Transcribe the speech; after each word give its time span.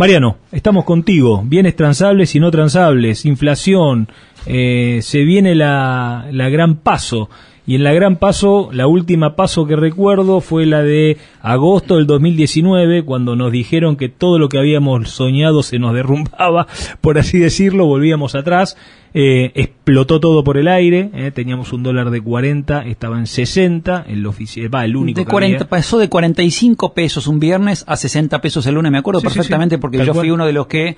Mariano, 0.00 0.38
estamos 0.50 0.86
contigo. 0.86 1.42
Bienes 1.44 1.76
transables 1.76 2.34
y 2.34 2.40
no 2.40 2.50
transables, 2.50 3.26
inflación, 3.26 4.08
eh, 4.46 5.00
se 5.02 5.24
viene 5.24 5.54
la, 5.54 6.26
la 6.32 6.48
gran 6.48 6.76
paso. 6.76 7.28
Y 7.66 7.76
en 7.76 7.84
la 7.84 7.92
gran 7.92 8.16
paso, 8.16 8.70
la 8.72 8.86
última 8.86 9.36
paso 9.36 9.66
que 9.66 9.76
recuerdo 9.76 10.40
fue 10.40 10.66
la 10.66 10.82
de 10.82 11.18
agosto 11.40 11.96
del 11.96 12.06
2019, 12.06 13.04
cuando 13.04 13.36
nos 13.36 13.52
dijeron 13.52 13.96
que 13.96 14.08
todo 14.08 14.38
lo 14.38 14.48
que 14.48 14.58
habíamos 14.58 15.10
soñado 15.10 15.62
se 15.62 15.78
nos 15.78 15.94
derrumbaba, 15.94 16.66
por 17.00 17.18
así 17.18 17.38
decirlo, 17.38 17.86
volvíamos 17.86 18.34
atrás. 18.34 18.76
Eh, 19.12 19.50
explotó 19.56 20.20
todo 20.20 20.44
por 20.44 20.56
el 20.56 20.68
aire, 20.68 21.10
eh, 21.14 21.32
teníamos 21.32 21.72
un 21.72 21.82
dólar 21.82 22.10
de 22.10 22.20
40, 22.20 22.86
estaba 22.86 23.18
en 23.18 23.26
60, 23.26 24.04
el 24.06 24.24
oficial, 24.24 24.72
va, 24.72 24.84
el 24.84 24.94
único 24.94 25.18
de 25.18 25.24
que 25.24 25.30
40, 25.30 25.56
había. 25.56 25.68
Pasó 25.68 25.98
de 25.98 26.08
45 26.08 26.94
pesos 26.94 27.26
un 27.26 27.40
viernes 27.40 27.84
a 27.88 27.96
60 27.96 28.40
pesos 28.40 28.64
el 28.66 28.76
lunes, 28.76 28.92
me 28.92 28.98
acuerdo 28.98 29.20
Sí, 29.20 29.26
sí, 29.26 29.34
perfectamente 29.34 29.74
sí, 29.76 29.80
porque 29.80 29.98
tal 29.98 30.06
yo 30.06 30.14
fui 30.14 30.28
cual. 30.28 30.32
uno 30.32 30.46
de 30.46 30.52
los 30.52 30.68
que 30.68 30.96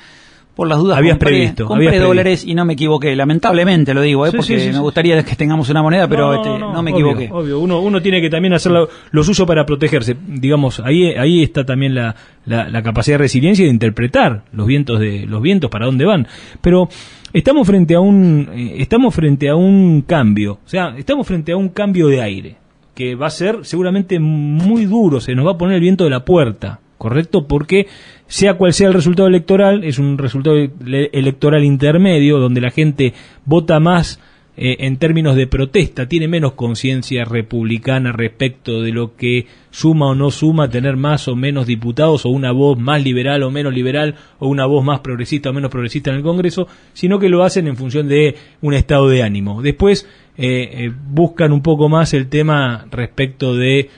por 0.55 0.69
las 0.69 0.79
dudas 0.79 0.99
Habías 0.99 1.15
compré, 1.15 1.31
previsto, 1.31 1.67
compré 1.67 1.89
habías 1.89 2.03
dólares 2.03 2.45
y 2.47 2.55
no 2.55 2.65
me 2.65 2.75
equivoqué, 2.75 3.17
lamentablemente 3.17 3.95
lo 3.95 4.03
digo, 4.03 4.27
¿eh? 4.27 4.31
Sí, 4.31 4.37
porque 4.37 4.61
sí, 4.61 4.67
sí, 4.67 4.73
me 4.73 4.81
gustaría 4.81 5.23
que 5.23 5.35
tengamos 5.35 5.69
una 5.71 5.83
moneda, 5.83 6.09
pero 6.09 6.35
este, 6.35 6.49
no, 6.59 6.83
me 6.83 6.93
obvio, 6.93 7.11
equivoqué. 7.11 7.29
Obvio, 7.33 7.59
uno, 7.61 7.81
uno 7.81 8.03
tiene 8.03 8.21
que 8.21 8.29
también 8.29 8.53
hacer 8.53 8.73
lo, 8.73 8.89
lo 9.11 9.25
suyo 9.25 9.47
para 9.47 9.65
protegerse. 9.65 10.17
Digamos, 10.27 10.81
ahí, 10.81 11.15
ahí 11.15 11.43
está 11.43 11.65
también 11.65 11.95
la, 11.95 12.15
la, 12.45 12.69
la 12.69 12.83
capacidad 12.83 13.15
de 13.15 13.25
resiliencia 13.25 13.63
y 13.63 13.67
de 13.67 13.73
interpretar 13.73 14.43
los 14.53 14.67
vientos 14.67 15.01
de 15.01 15.27
los 15.27 15.41
vientos 15.41 15.71
para 15.71 15.87
dónde 15.87 16.05
van. 16.05 16.27
Pero 16.61 16.89
estamos 17.33 17.67
frente 17.67 17.95
a 17.95 18.01
un 18.01 18.51
eh, 18.55 18.75
estamos 18.79 19.15
frente 19.15 19.49
a 19.49 19.57
un 19.57 20.03
cambio, 20.03 20.55
o 20.65 20.69
sea, 20.69 20.95
estamos 20.97 21.27
frente 21.27 21.53
a 21.53 21.57
un 21.57 21.71
cambio 21.71 22.09
de 22.09 22.21
aire 22.21 22.57
que 22.95 23.15
va 23.15 23.29
a 23.29 23.31
ser 23.31 23.61
seguramente 23.63 24.19
muy 24.21 24.85
duro, 24.85 25.19
se 25.21 25.35
nos 25.35 25.47
va 25.47 25.53
a 25.53 25.59
poner 25.59 25.77
el 25.77 25.81
viento 25.81 26.05
de 26.05 26.11
la 26.11 26.25
puerta, 26.25 26.81
¿correcto? 27.03 27.49
Porque 27.49 27.89
sea 28.29 28.55
cual 28.55 28.73
sea 28.73 28.87
el 28.87 28.95
resultado 28.95 29.27
electoral, 29.27 29.83
es 29.83 29.99
un 29.99 30.19
resultado 30.19 30.57
ele- 30.57 31.11
electoral 31.13 31.65
intermedio 31.65 32.39
donde 32.39 32.61
la 32.61 32.71
gente 32.71 33.13
vota 33.45 33.81
más 33.81 34.21
eh, 34.57 34.77
en 34.87 34.99
términos 34.99 35.35
de 35.35 35.49
protesta, 35.49 36.07
tiene 36.07 36.29
menos 36.29 36.53
conciencia 36.53 37.25
republicana 37.25 38.13
respecto 38.13 38.83
de 38.83 38.93
lo 38.93 39.17
que 39.17 39.47
suma 39.71 40.11
o 40.11 40.15
no 40.15 40.31
suma 40.31 40.69
tener 40.69 40.97
más 40.97 41.27
o 41.27 41.35
menos 41.35 41.67
diputados 41.67 42.25
o 42.25 42.29
una 42.29 42.53
voz 42.53 42.79
más 42.79 43.03
liberal 43.03 43.43
o 43.43 43.51
menos 43.51 43.75
liberal 43.75 44.15
o 44.39 44.47
una 44.47 44.67
voz 44.67 44.85
más 44.85 45.01
progresista 45.01 45.51
o 45.51 45.53
menos 45.53 45.71
progresista 45.71 46.11
en 46.11 46.19
el 46.19 46.23
Congreso, 46.23 46.69
sino 46.93 47.19
que 47.19 47.31
lo 47.31 47.43
hacen 47.43 47.67
en 47.67 47.77
función 47.77 48.07
de 48.07 48.37
un 48.61 48.75
estado 48.75 49.09
de 49.09 49.23
ánimo. 49.25 49.61
Después 49.61 50.07
eh, 50.37 50.85
eh, 50.85 50.93
buscan 51.11 51.51
un 51.51 51.63
poco 51.63 51.89
más 51.89 52.15
el 52.15 52.29
tema 52.29 52.87
respecto 52.93 53.57
de 53.57 53.89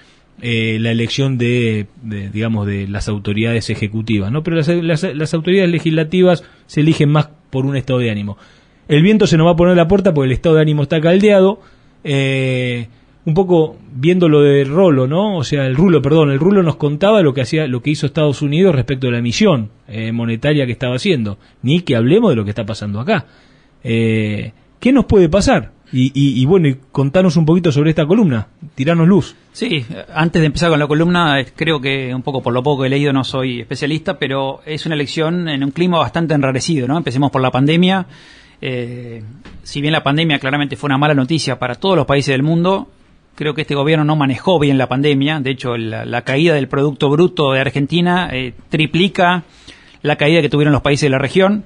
eh, 0.42 0.78
la 0.80 0.90
elección 0.90 1.38
de, 1.38 1.86
digamos, 2.02 2.66
de 2.66 2.88
las 2.88 3.08
autoridades 3.08 3.70
ejecutivas, 3.70 4.30
¿no? 4.32 4.42
Pero 4.42 4.56
las, 4.56 4.68
las- 5.14 5.34
autoridades 5.34 5.70
legislativas 5.70 6.44
se 6.66 6.80
eligen 6.80 7.10
más 7.10 7.28
por 7.50 7.66
un 7.66 7.76
estado 7.76 8.00
de 8.00 8.10
ánimo. 8.10 8.36
El 8.88 9.02
viento 9.02 9.26
se 9.26 9.36
nos 9.36 9.46
va 9.46 9.52
a 9.52 9.56
poner 9.56 9.72
a 9.72 9.76
la 9.76 9.88
puerta 9.88 10.12
porque 10.12 10.26
el 10.26 10.32
estado 10.32 10.56
de 10.56 10.62
ánimo 10.62 10.82
está 10.82 11.00
caldeado. 11.00 11.60
eh, 12.02 12.88
un 13.26 13.32
poco 13.32 13.78
viendo 13.94 14.28
lo 14.28 14.42
de 14.42 14.64
Rolo, 14.64 15.06
¿no? 15.06 15.38
O 15.38 15.44
sea, 15.44 15.66
el 15.66 15.76
Rulo, 15.76 16.02
perdón, 16.02 16.30
el 16.30 16.38
Rulo 16.38 16.62
nos 16.62 16.76
contaba 16.76 17.22
lo 17.22 17.32
que 17.32 17.40
hacía, 17.40 17.66
lo 17.66 17.80
que 17.80 17.88
hizo 17.88 18.04
Estados 18.04 18.42
Unidos 18.42 18.74
respecto 18.74 19.08
a 19.08 19.12
la 19.12 19.18
emisión 19.18 19.70
eh, 19.88 20.12
monetaria 20.12 20.66
que 20.66 20.72
estaba 20.72 20.96
haciendo. 20.96 21.38
Ni 21.62 21.80
que 21.80 21.96
hablemos 21.96 22.28
de 22.28 22.36
lo 22.36 22.44
que 22.44 22.50
está 22.50 22.66
pasando 22.66 23.00
acá. 23.00 23.24
Eh, 23.82 24.52
¿Qué 24.78 24.92
nos 24.92 25.06
puede 25.06 25.30
pasar? 25.30 25.72
Y, 25.92 26.10
y, 26.14 26.44
bueno, 26.46 26.66
y 26.66 26.76
contanos 26.90 27.36
un 27.36 27.46
poquito 27.46 27.70
sobre 27.70 27.90
esta 27.90 28.04
columna, 28.04 28.48
tiranos 28.74 29.06
luz. 29.06 29.36
Sí, 29.52 29.84
antes 30.12 30.40
de 30.40 30.46
empezar 30.46 30.70
con 30.70 30.80
la 30.80 30.88
columna, 30.88 31.44
creo 31.54 31.80
que 31.80 32.12
un 32.12 32.22
poco 32.22 32.42
por 32.42 32.52
lo 32.52 32.62
poco 32.64 32.82
que 32.82 32.86
he 32.88 32.90
leído 32.90 33.12
no 33.12 33.22
soy 33.22 33.60
especialista, 33.60 34.18
pero 34.18 34.60
es 34.66 34.86
una 34.86 34.96
elección 34.96 35.48
en 35.48 35.62
un 35.62 35.70
clima 35.70 35.98
bastante 35.98 36.34
enrarecido, 36.34 36.88
¿no? 36.88 36.96
Empecemos 36.96 37.30
por 37.30 37.42
la 37.42 37.52
pandemia. 37.52 38.06
Eh, 38.60 39.22
si 39.62 39.80
bien 39.80 39.92
la 39.92 40.02
pandemia 40.02 40.38
claramente 40.38 40.74
fue 40.74 40.88
una 40.88 40.98
mala 40.98 41.14
noticia 41.14 41.58
para 41.58 41.76
todos 41.76 41.96
los 41.96 42.06
países 42.06 42.32
del 42.32 42.42
mundo, 42.42 42.88
creo 43.34 43.54
que 43.54 43.62
este 43.62 43.74
gobierno 43.74 44.04
no 44.04 44.16
manejó 44.16 44.58
bien 44.58 44.78
la 44.78 44.88
pandemia. 44.88 45.38
De 45.38 45.50
hecho, 45.50 45.76
la, 45.76 46.04
la 46.04 46.22
caída 46.22 46.54
del 46.54 46.66
Producto 46.66 47.08
Bruto 47.10 47.52
de 47.52 47.60
Argentina 47.60 48.30
eh, 48.32 48.54
triplica 48.68 49.44
la 50.02 50.16
caída 50.16 50.40
que 50.40 50.48
tuvieron 50.48 50.72
los 50.72 50.82
países 50.82 51.06
de 51.06 51.10
la 51.10 51.18
región. 51.18 51.64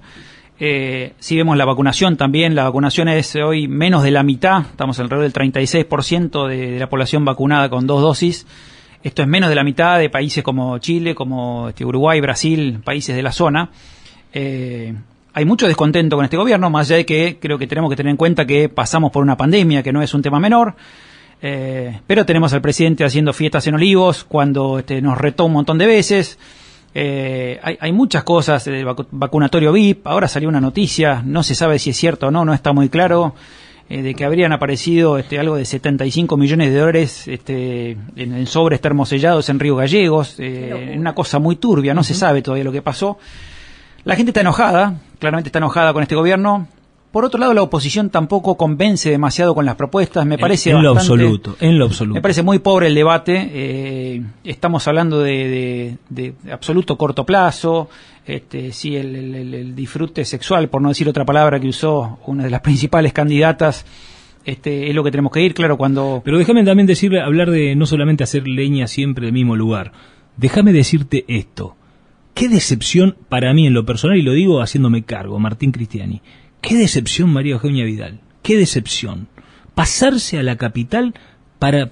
Eh, 0.60 1.12
si 1.18 1.36
vemos 1.36 1.56
la 1.56 1.64
vacunación 1.64 2.16
también, 2.16 2.54
la 2.54 2.64
vacunación 2.64 3.08
es 3.08 3.36
hoy 3.36 3.68
menos 3.68 4.02
de 4.02 4.10
la 4.10 4.22
mitad, 4.22 4.62
estamos 4.62 4.98
alrededor 4.98 5.30
del 5.30 5.52
36% 5.52 6.48
de, 6.48 6.72
de 6.72 6.78
la 6.78 6.88
población 6.88 7.24
vacunada 7.24 7.68
con 7.68 7.86
dos 7.86 8.02
dosis. 8.02 8.46
Esto 9.02 9.22
es 9.22 9.28
menos 9.28 9.48
de 9.48 9.54
la 9.54 9.62
mitad 9.62 9.98
de 9.98 10.10
países 10.10 10.42
como 10.42 10.78
Chile, 10.78 11.14
como 11.14 11.68
este, 11.68 11.84
Uruguay, 11.84 12.20
Brasil, 12.20 12.80
países 12.82 13.14
de 13.14 13.22
la 13.22 13.30
zona. 13.30 13.70
Eh, 14.32 14.92
hay 15.32 15.44
mucho 15.44 15.68
descontento 15.68 16.16
con 16.16 16.24
este 16.24 16.36
gobierno, 16.36 16.68
más 16.68 16.88
allá 16.88 16.96
de 16.96 17.06
que 17.06 17.38
creo 17.40 17.58
que 17.58 17.68
tenemos 17.68 17.90
que 17.90 17.96
tener 17.96 18.10
en 18.10 18.16
cuenta 18.16 18.44
que 18.44 18.68
pasamos 18.68 19.12
por 19.12 19.22
una 19.22 19.36
pandemia, 19.36 19.84
que 19.84 19.92
no 19.92 20.02
es 20.02 20.12
un 20.14 20.22
tema 20.22 20.40
menor. 20.40 20.74
Eh, 21.40 22.00
pero 22.08 22.26
tenemos 22.26 22.52
al 22.52 22.60
presidente 22.60 23.04
haciendo 23.04 23.32
fiestas 23.32 23.64
en 23.68 23.74
Olivos 23.74 24.24
cuando 24.24 24.80
este, 24.80 25.00
nos 25.00 25.16
retó 25.16 25.44
un 25.44 25.52
montón 25.52 25.78
de 25.78 25.86
veces. 25.86 26.40
Eh, 26.94 27.60
hay, 27.62 27.76
hay 27.80 27.92
muchas 27.92 28.24
cosas, 28.24 28.66
el 28.66 28.84
vacu- 28.86 29.06
vacunatorio 29.10 29.72
VIP, 29.72 30.06
ahora 30.06 30.26
salió 30.26 30.48
una 30.48 30.60
noticia, 30.60 31.22
no 31.24 31.42
se 31.42 31.54
sabe 31.54 31.78
si 31.78 31.90
es 31.90 31.96
cierto 31.96 32.28
o 32.28 32.30
no, 32.30 32.44
no 32.44 32.54
está 32.54 32.72
muy 32.72 32.88
claro, 32.88 33.34
eh, 33.90 34.02
de 34.02 34.14
que 34.14 34.24
habrían 34.24 34.52
aparecido 34.52 35.18
este, 35.18 35.38
algo 35.38 35.56
de 35.56 35.64
75 35.64 36.36
millones 36.36 36.72
de 36.72 36.78
dólares 36.78 37.28
este, 37.28 37.92
en, 38.16 38.34
en 38.34 38.46
sobres 38.46 38.80
termosellados 38.80 39.48
en 39.48 39.60
Río 39.60 39.76
Gallegos, 39.76 40.36
eh, 40.38 40.94
una 40.98 41.14
cosa 41.14 41.38
muy 41.38 41.56
turbia, 41.56 41.94
no 41.94 42.02
se 42.02 42.14
sabe 42.14 42.42
todavía 42.42 42.64
lo 42.64 42.72
que 42.72 42.82
pasó. 42.82 43.18
La 44.04 44.16
gente 44.16 44.30
está 44.30 44.40
enojada, 44.40 44.94
claramente 45.18 45.48
está 45.48 45.58
enojada 45.58 45.92
con 45.92 46.02
este 46.02 46.14
gobierno. 46.14 46.68
Por 47.10 47.24
otro 47.24 47.40
lado, 47.40 47.54
la 47.54 47.62
oposición 47.62 48.10
tampoco 48.10 48.56
convence 48.56 49.10
demasiado 49.10 49.54
con 49.54 49.64
las 49.64 49.76
propuestas, 49.76 50.26
me 50.26 50.36
parece 50.36 50.70
en 50.70 50.82
lo 50.82 50.94
bastante- 50.94 51.22
absoluto, 51.24 51.56
en 51.58 51.78
lo 51.78 51.86
absoluto. 51.86 52.14
me 52.14 52.20
parece 52.20 52.42
muy 52.42 52.58
pobre 52.58 52.88
el 52.88 52.94
debate. 52.94 53.48
eh, 53.50 54.22
estamos 54.44 54.86
hablando 54.86 55.20
de, 55.20 55.96
de- 56.10 56.32
de 56.42 56.52
absoluto 56.52 56.96
corto 56.98 57.24
plazo. 57.24 57.88
Este, 58.26 58.72
sí, 58.72 58.94
el- 58.94 59.34
el 59.54 59.74
disfrute 59.74 60.22
sexual, 60.26 60.68
por 60.68 60.82
no 60.82 60.90
decir 60.90 61.08
otra 61.08 61.24
palabra 61.24 61.58
que 61.58 61.68
usó 61.68 62.18
una 62.26 62.44
de 62.44 62.50
las 62.50 62.60
principales 62.60 63.14
candidatas, 63.14 63.86
este, 64.44 64.88
es 64.90 64.94
lo 64.94 65.02
que 65.02 65.10
tenemos 65.10 65.32
que 65.32 65.40
ir. 65.42 65.54
Claro, 65.54 65.78
cuando 65.78 66.20
Pero 66.24 66.36
déjame 66.36 66.62
también 66.62 66.86
decirle, 66.86 67.22
hablar 67.22 67.50
de 67.50 67.74
no 67.74 67.86
solamente 67.86 68.22
hacer 68.22 68.46
leña 68.46 68.86
siempre 68.86 69.24
del 69.24 69.32
mismo 69.32 69.56
lugar. 69.56 69.92
Déjame 70.36 70.74
decirte 70.74 71.24
esto. 71.26 71.74
Qué 72.34 72.48
decepción 72.50 73.16
para 73.30 73.52
mí 73.54 73.66
en 73.66 73.72
lo 73.74 73.86
personal, 73.86 74.18
y 74.18 74.22
lo 74.22 74.32
digo 74.32 74.60
haciéndome 74.60 75.02
cargo, 75.04 75.38
Martín 75.38 75.72
Cristiani. 75.72 76.20
Qué 76.60 76.76
decepción 76.76 77.32
María 77.32 77.54
Eugenia 77.54 77.84
Vidal. 77.84 78.20
Qué 78.42 78.56
decepción. 78.56 79.28
Pasarse 79.74 80.38
a 80.38 80.42
la 80.42 80.56
capital 80.56 81.14
para, 81.58 81.90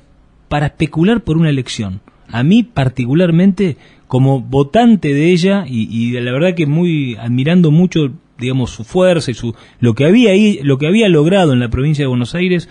para 0.49 0.67
especular 0.67 1.23
por 1.23 1.37
una 1.37 1.51
elección. 1.51 2.01
A 2.29 2.43
mí 2.43 2.63
particularmente, 2.63 3.77
como 4.09 4.41
votante 4.41 5.15
de 5.15 5.31
ella, 5.31 5.65
y, 5.69 5.89
y 5.91 6.13
la 6.21 6.33
verdad 6.33 6.55
que 6.55 6.67
muy 6.67 7.17
admirando 7.17 7.71
mucho, 7.71 8.13
digamos, 8.39 8.71
su 8.71 8.85
fuerza 8.85 9.31
y 9.31 9.35
su, 9.35 9.55
lo 9.79 9.95
que 9.95 10.05
había 10.05 10.31
ahí, 10.31 10.59
lo 10.63 10.79
que 10.79 10.89
había 10.89 11.09
logrado 11.09 11.53
en 11.53 11.61
la 11.61 11.71
provincia 11.71 12.03
de 12.03 12.09
Buenos 12.09 12.35
Aires, 12.35 12.69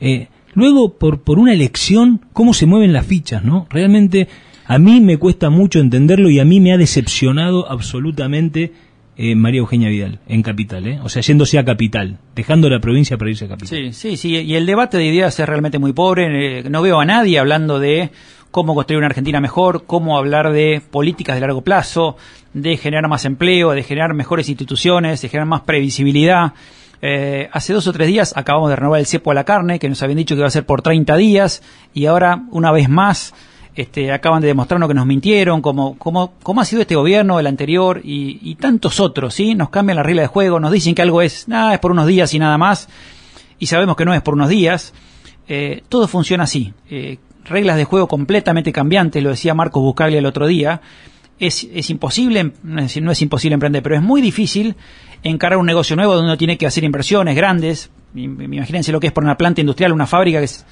eh, 0.00 0.28
luego, 0.54 0.98
por, 0.98 1.22
por 1.22 1.38
una 1.38 1.52
elección, 1.52 2.20
cómo 2.32 2.54
se 2.54 2.66
mueven 2.66 2.92
las 2.92 3.06
fichas, 3.06 3.44
¿no? 3.44 3.66
Realmente 3.70 4.28
a 4.66 4.78
mí 4.78 5.00
me 5.00 5.16
cuesta 5.16 5.50
mucho 5.50 5.80
entenderlo 5.80 6.30
y 6.30 6.38
a 6.38 6.44
mí 6.44 6.60
me 6.60 6.72
ha 6.72 6.78
decepcionado 6.78 7.70
absolutamente 7.70 8.72
eh, 9.24 9.36
María 9.36 9.60
Eugenia 9.60 9.88
Vidal 9.88 10.18
en 10.26 10.42
Capital, 10.42 10.84
¿eh? 10.84 10.98
O 11.04 11.08
sea, 11.08 11.22
yéndose 11.22 11.56
a 11.56 11.64
Capital, 11.64 12.18
dejando 12.34 12.68
la 12.68 12.80
provincia 12.80 13.16
para 13.16 13.30
irse 13.30 13.44
a 13.44 13.48
Capital. 13.50 13.68
Sí, 13.68 13.92
sí, 13.92 14.16
sí. 14.16 14.30
Y 14.30 14.56
el 14.56 14.66
debate 14.66 14.98
de 14.98 15.04
ideas 15.04 15.38
es 15.38 15.48
realmente 15.48 15.78
muy 15.78 15.92
pobre. 15.92 16.58
Eh, 16.58 16.64
no 16.68 16.82
veo 16.82 16.98
a 16.98 17.04
nadie 17.04 17.38
hablando 17.38 17.78
de 17.78 18.10
cómo 18.50 18.74
construir 18.74 18.98
una 18.98 19.06
Argentina 19.06 19.40
mejor, 19.40 19.84
cómo 19.86 20.18
hablar 20.18 20.52
de 20.52 20.82
políticas 20.90 21.36
de 21.36 21.40
largo 21.40 21.62
plazo, 21.62 22.16
de 22.52 22.76
generar 22.76 23.08
más 23.08 23.24
empleo, 23.24 23.70
de 23.70 23.84
generar 23.84 24.12
mejores 24.12 24.48
instituciones, 24.48 25.22
de 25.22 25.28
generar 25.28 25.46
más 25.46 25.60
previsibilidad. 25.60 26.54
Eh, 27.00 27.48
hace 27.52 27.74
dos 27.74 27.86
o 27.86 27.92
tres 27.92 28.08
días 28.08 28.32
acabamos 28.36 28.70
de 28.70 28.76
renovar 28.76 28.98
el 28.98 29.06
cepo 29.06 29.30
a 29.30 29.34
la 29.34 29.44
carne, 29.44 29.78
que 29.78 29.88
nos 29.88 30.02
habían 30.02 30.18
dicho 30.18 30.34
que 30.34 30.40
iba 30.40 30.48
a 30.48 30.50
ser 30.50 30.66
por 30.66 30.82
30 30.82 31.16
días, 31.16 31.62
y 31.94 32.06
ahora, 32.06 32.42
una 32.50 32.72
vez 32.72 32.88
más, 32.88 33.34
este, 33.74 34.12
acaban 34.12 34.40
de 34.42 34.48
demostrarnos 34.48 34.88
que 34.88 34.94
nos 34.94 35.06
mintieron, 35.06 35.62
como, 35.62 35.96
como, 35.98 36.34
como 36.42 36.60
ha 36.60 36.64
sido 36.64 36.82
este 36.82 36.94
gobierno, 36.94 37.40
el 37.40 37.46
anterior 37.46 38.00
y, 38.04 38.38
y 38.42 38.56
tantos 38.56 39.00
otros, 39.00 39.34
¿sí? 39.34 39.54
Nos 39.54 39.70
cambian 39.70 39.96
la 39.96 40.02
regla 40.02 40.22
de 40.22 40.28
juego, 40.28 40.60
nos 40.60 40.72
dicen 40.72 40.94
que 40.94 41.02
algo 41.02 41.22
es, 41.22 41.48
nada, 41.48 41.74
es 41.74 41.80
por 41.80 41.90
unos 41.90 42.06
días 42.06 42.34
y 42.34 42.38
nada 42.38 42.58
más, 42.58 42.88
y 43.58 43.66
sabemos 43.66 43.96
que 43.96 44.04
no 44.04 44.12
es 44.12 44.22
por 44.22 44.34
unos 44.34 44.48
días. 44.48 44.92
Eh, 45.48 45.82
todo 45.88 46.08
funciona 46.08 46.44
así. 46.44 46.72
Eh, 46.90 47.18
reglas 47.44 47.76
de 47.76 47.84
juego 47.84 48.08
completamente 48.08 48.72
cambiantes, 48.72 49.22
lo 49.22 49.30
decía 49.30 49.54
Marcos 49.54 49.82
Buscaglia 49.82 50.18
el 50.18 50.26
otro 50.26 50.46
día. 50.46 50.80
Es, 51.38 51.66
es 51.72 51.90
imposible, 51.90 52.52
no 52.62 52.82
es, 52.82 53.00
no 53.00 53.10
es 53.10 53.22
imposible 53.22 53.54
emprender, 53.54 53.82
pero 53.82 53.96
es 53.96 54.02
muy 54.02 54.20
difícil 54.20 54.76
encarar 55.22 55.58
un 55.58 55.66
negocio 55.66 55.96
nuevo 55.96 56.14
donde 56.14 56.28
uno 56.28 56.36
tiene 56.36 56.56
que 56.58 56.66
hacer 56.66 56.84
inversiones 56.84 57.34
grandes. 57.34 57.90
Imagínense 58.14 58.92
lo 58.92 59.00
que 59.00 59.08
es 59.08 59.12
por 59.12 59.24
una 59.24 59.36
planta 59.36 59.60
industrial, 59.60 59.92
una 59.92 60.06
fábrica 60.06 60.38
que 60.38 60.44
es, 60.44 60.64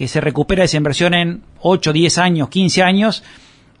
que 0.00 0.08
se 0.08 0.22
recupera 0.22 0.64
esa 0.64 0.78
inversión 0.78 1.12
en 1.12 1.42
8, 1.60 1.92
10 1.92 2.16
años, 2.16 2.48
15 2.48 2.82
años, 2.82 3.22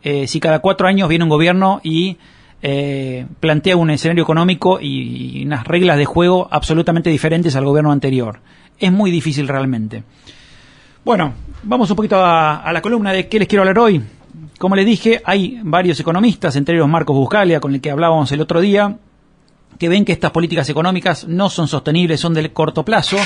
eh, 0.02 0.26
si 0.26 0.38
cada 0.38 0.58
cuatro 0.58 0.86
años 0.86 1.08
viene 1.08 1.24
un 1.24 1.30
gobierno 1.30 1.80
y 1.82 2.18
eh, 2.60 3.24
plantea 3.40 3.74
un 3.78 3.88
escenario 3.88 4.22
económico 4.22 4.78
y, 4.82 5.46
unas 5.46 5.66
reglas 5.66 5.96
de 5.96 6.04
juego 6.04 6.46
absolutamente 6.50 7.08
diferentes 7.08 7.56
al 7.56 7.64
gobierno 7.64 7.90
anterior. 7.90 8.40
Es 8.78 8.92
muy 8.92 9.10
difícil 9.10 9.48
realmente. 9.48 10.04
Bueno, 11.06 11.32
vamos 11.62 11.88
un 11.88 11.96
poquito 11.96 12.22
a, 12.22 12.70
la 12.70 12.82
columna 12.82 13.14
de 13.14 13.26
qué 13.26 13.38
les 13.38 13.48
quiero 13.48 13.62
hablar 13.62 13.78
hoy. 13.78 14.02
Como 14.58 14.76
les 14.76 14.84
dije, 14.84 15.22
hay 15.24 15.58
varios 15.62 15.98
economistas, 16.00 16.54
entre 16.56 16.74
ellos 16.74 16.86
Marcos 16.86 17.16
Buscalia, 17.16 17.60
con 17.60 17.72
el 17.72 17.80
que 17.80 17.90
hablábamos 17.90 18.30
el 18.30 18.42
otro 18.42 18.60
día, 18.60 18.98
que 19.78 19.88
ven 19.88 20.04
que 20.04 20.12
estas 20.12 20.32
políticas 20.32 20.68
económicas 20.68 21.26
no 21.26 21.48
son 21.48 21.66
sostenibles, 21.66 22.20
son 22.20 22.34
del 22.34 22.52
corto 22.52 22.84
plazo, 22.84 23.16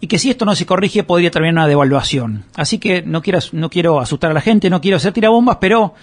y 0.00 0.06
que 0.06 0.18
si 0.18 0.30
esto 0.30 0.44
no 0.44 0.54
se 0.54 0.66
corrige 0.66 1.02
podría 1.02 1.30
terminar 1.30 1.54
una 1.54 1.68
devaluación. 1.68 2.44
Así 2.54 2.78
que 2.78 3.02
no 3.02 3.22
quiero, 3.22 3.38
no 3.52 3.70
quiero 3.70 4.00
asustar 4.00 4.30
a 4.30 4.34
la 4.34 4.40
gente, 4.40 4.70
no 4.70 4.80
quiero 4.80 4.96
hacer 4.98 5.12
tirabombas, 5.12 5.56
pero 5.60 5.94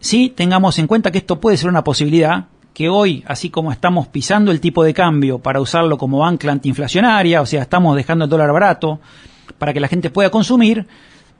sí 0.00 0.32
tengamos 0.34 0.78
en 0.78 0.86
cuenta 0.86 1.10
que 1.10 1.18
esto 1.18 1.40
puede 1.40 1.56
ser 1.56 1.68
una 1.68 1.84
posibilidad, 1.84 2.46
que 2.74 2.88
hoy, 2.88 3.24
así 3.26 3.50
como 3.50 3.72
estamos 3.72 4.06
pisando 4.08 4.50
el 4.50 4.60
tipo 4.60 4.84
de 4.84 4.94
cambio 4.94 5.38
para 5.38 5.60
usarlo 5.60 5.98
como 5.98 6.24
ancla 6.24 6.52
antiinflacionaria, 6.52 7.40
o 7.40 7.46
sea, 7.46 7.62
estamos 7.62 7.96
dejando 7.96 8.24
el 8.24 8.30
dólar 8.30 8.52
barato 8.52 9.00
para 9.58 9.72
que 9.72 9.80
la 9.80 9.88
gente 9.88 10.10
pueda 10.10 10.30
consumir, 10.30 10.86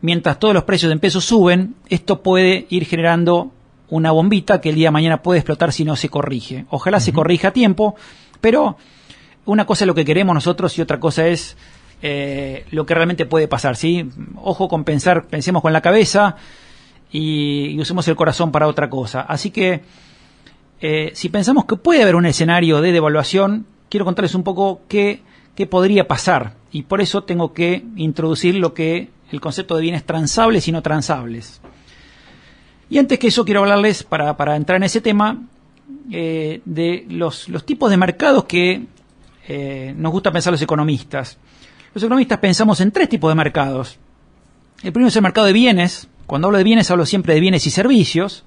mientras 0.00 0.39
todos 0.39 0.55
los 0.55 0.65
precios 0.65 0.91
en 0.91 0.99
pesos 0.99 1.25
suben, 1.25 1.77
esto 1.89 2.23
puede 2.23 2.67
ir 2.71 2.87
generando 2.87 3.53
una 3.91 4.11
bombita 4.11 4.61
que 4.61 4.71
el 4.71 4.75
día 4.75 4.89
de 4.89 4.93
mañana 4.93 5.23
puede 5.23 5.41
explotar 5.41 5.73
si 5.73 5.85
no 5.85 5.97
se 5.97 6.09
corrige. 6.09 6.67
Ojalá 6.71 7.00
se 7.00 7.12
corrija 7.12 7.49
a 7.49 7.53
tiempo, 7.53 7.95
pero 8.41 8.77
una 9.45 9.65
cosa 9.65 9.85
es 9.85 9.87
lo 9.87 9.95
que 9.95 10.05
queremos 10.05 10.35
nosotros 10.35 10.77
y 10.79 10.83
otra 10.83 11.00
cosa 11.00 11.27
es 11.27 11.56
eh, 12.03 12.65
lo 12.71 12.87
que 12.87 12.95
realmente 12.95 13.27
puede 13.27 13.49
pasar. 13.49 13.77
¿sí? 13.77 14.09
Ojo 14.37 14.69
con 14.69 14.85
pensar, 14.85 15.27
pensemos 15.27 15.62
con 15.62 15.73
la 15.73 15.81
cabeza, 15.81 16.37
y, 17.11 17.79
usemos 17.81 18.06
el 18.09 18.17
corazón 18.17 18.53
para 18.53 18.69
otra 18.69 18.91
cosa. 18.91 19.23
Así 19.23 19.50
que, 19.50 19.83
eh, 20.81 21.11
si 21.15 21.29
pensamos 21.29 21.65
que 21.65 21.77
puede 21.77 22.03
haber 22.03 22.17
un 22.17 22.27
escenario 22.27 22.81
de 22.81 22.93
devaluación, 22.93 23.67
quiero 23.89 24.05
contarles 24.05 24.35
un 24.35 24.43
poco 24.43 24.83
qué, 24.89 25.23
podría 25.69 26.06
pasar. 26.06 26.55
Y 26.71 26.83
por 26.83 27.00
eso 27.00 27.25
tengo 27.25 27.53
que 27.53 27.85
introducir 27.97 28.55
lo 28.55 28.75
que 28.75 29.11
el 29.33 29.41
concepto 29.41 29.75
de 29.75 29.83
bienes 29.83 30.05
transables 30.05 30.69
y 30.69 30.73
no 30.73 30.83
transables. 30.83 31.61
Y 32.89 32.99
antes 32.99 33.19
que 33.19 33.27
eso 33.27 33.45
quiero 33.45 33.62
hablarles, 33.62 34.05
para, 34.05 34.55
entrar 34.55 34.77
en 34.77 34.85
ese 34.85 35.00
tema, 35.00 35.43
eh, 36.12 36.61
de 36.65 37.06
los, 37.09 37.49
tipos 37.67 37.91
de 37.91 37.97
mercados 37.97 38.45
que 38.45 38.87
nos 39.97 40.12
gusta 40.12 40.31
pensar 40.31 40.53
los 40.53 40.62
economistas. 40.62 41.39
Los 41.99 42.05
economistas 42.05 42.39
pensamos 42.39 42.81
en 42.81 42.93
tres 42.93 43.09
tipos 43.09 43.29
de 43.29 43.35
mercados. 43.35 43.99
El 44.85 44.93
primero 44.93 45.09
es 45.09 45.17
el 45.17 45.23
mercado 45.23 45.49
de 45.49 45.53
bienes, 45.53 46.06
cuando 46.29 46.47
hablo 46.47 46.59
de 46.59 46.62
bienes 46.62 46.89
hablo 46.93 47.05
siempre 47.05 47.35
de 47.35 47.41
bienes 47.41 47.67
y 47.67 47.71
servicios, 47.71 48.45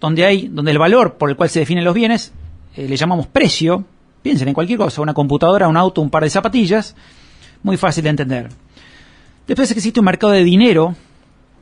donde 0.00 0.24
hay, 0.26 0.48
donde 0.48 0.72
el 0.72 0.80
valor 0.80 1.14
por 1.14 1.30
el 1.30 1.36
cual 1.36 1.48
se 1.48 1.60
definen 1.60 1.84
los 1.84 1.94
bienes 1.94 2.32
eh, 2.74 2.88
le 2.88 2.96
llamamos 2.96 3.28
precio. 3.28 3.84
Piensen 4.20 4.48
en 4.48 4.54
cualquier 4.54 4.80
cosa, 4.80 5.00
una 5.00 5.14
computadora, 5.14 5.68
un 5.68 5.76
auto, 5.76 6.02
un 6.02 6.10
par 6.10 6.24
de 6.24 6.30
zapatillas, 6.30 6.96
muy 7.62 7.76
fácil 7.76 8.02
de 8.02 8.10
entender. 8.10 8.48
Después 9.46 9.70
existe 9.70 10.00
un 10.00 10.06
mercado 10.06 10.32
de 10.32 10.42
dinero, 10.42 10.96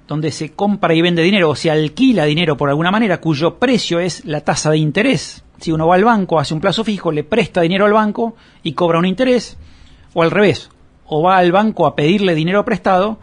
donde 0.09 0.31
se 0.31 0.53
compra 0.53 0.95
y 0.95 1.03
vende 1.03 1.21
dinero 1.21 1.51
o 1.51 1.55
se 1.55 1.71
alquila 1.71 2.25
dinero 2.25 2.57
por 2.57 2.71
alguna 2.71 2.91
manera, 2.91 3.21
cuyo 3.21 3.59
precio 3.59 4.01
es 4.01 4.25
la 4.25 4.41
tasa 4.41 4.71
de 4.71 4.79
interés. 4.79 5.45
Si 5.61 5.71
uno 5.71 5.87
va 5.87 5.97
al 5.97 6.05
banco, 6.05 6.41
hace 6.41 6.55
un 6.55 6.63
plazo 6.63 6.83
fijo, 6.83 7.13
le 7.13 7.25
presta 7.25 7.61
dinero 7.61 7.85
al 7.85 7.93
banco 7.93 8.37
y 8.63 8.73
cobra 8.73 8.99
un 8.99 9.05
interés, 9.05 9.59
o 10.15 10.23
al 10.23 10.31
revés, 10.31 10.71
o 11.11 11.23
va 11.23 11.37
al 11.37 11.53
banco 11.53 11.87
a 11.87 11.97
pedirle 11.97 12.35
dinero 12.35 12.65
prestado 12.65 13.19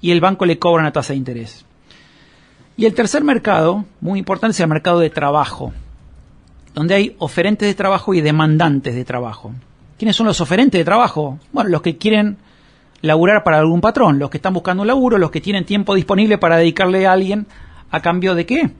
y 0.00 0.12
el 0.12 0.20
banco 0.20 0.46
le 0.46 0.58
cobra 0.58 0.82
una 0.82 0.92
tasa 0.92 1.12
de 1.12 1.18
interés. 1.18 1.66
Y 2.76 2.86
el 2.86 2.94
tercer 2.94 3.24
mercado, 3.24 3.84
muy 4.00 4.20
importante, 4.20 4.52
es 4.52 4.60
el 4.60 4.68
mercado 4.68 5.00
de 5.00 5.10
trabajo, 5.10 5.72
donde 6.74 6.94
hay 6.94 7.16
oferentes 7.18 7.66
de 7.66 7.74
trabajo 7.74 8.14
y 8.14 8.20
demandantes 8.20 8.94
de 8.94 9.04
trabajo. 9.04 9.52
¿Quiénes 9.98 10.14
son 10.14 10.28
los 10.28 10.40
oferentes 10.40 10.78
de 10.78 10.84
trabajo? 10.84 11.40
Bueno, 11.52 11.70
los 11.70 11.82
que 11.82 11.96
quieren 11.96 12.38
laburar 13.02 13.42
para 13.42 13.58
algún 13.58 13.80
patrón, 13.80 14.20
los 14.20 14.30
que 14.30 14.38
están 14.38 14.54
buscando 14.54 14.82
un 14.82 14.86
laburo, 14.86 15.18
los 15.18 15.32
que 15.32 15.40
tienen 15.40 15.64
tiempo 15.64 15.96
disponible 15.96 16.38
para 16.38 16.56
dedicarle 16.56 17.04
a 17.08 17.12
alguien 17.12 17.48
a 17.90 18.00
cambio 18.00 18.36
de 18.36 18.46
qué? 18.46 18.70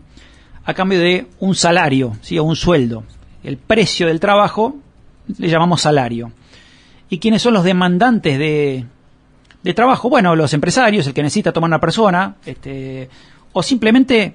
A 0.65 0.75
cambio 0.75 1.01
de 1.01 1.27
un 1.41 1.57
salario, 1.57 2.17
¿sí? 2.21 2.39
o 2.39 2.45
un 2.45 2.55
sueldo. 2.55 3.03
El 3.43 3.57
precio 3.57 4.07
del 4.07 4.21
trabajo 4.21 4.77
le 5.39 5.49
llamamos 5.49 5.81
salario. 5.81 6.31
¿Y 7.11 7.19
quiénes 7.19 7.43
son 7.43 7.55
los 7.55 7.65
demandantes 7.65 8.39
de, 8.39 8.85
de 9.63 9.75
trabajo, 9.75 10.09
bueno, 10.09 10.37
los 10.37 10.53
empresarios, 10.55 11.07
el 11.07 11.15
que 11.15 11.23
necesita 11.23 11.53
tomar 11.53 11.69
una 11.69 11.81
persona, 11.81 12.37
este, 12.45 13.09
o 13.53 13.63
simplemente 13.63 14.35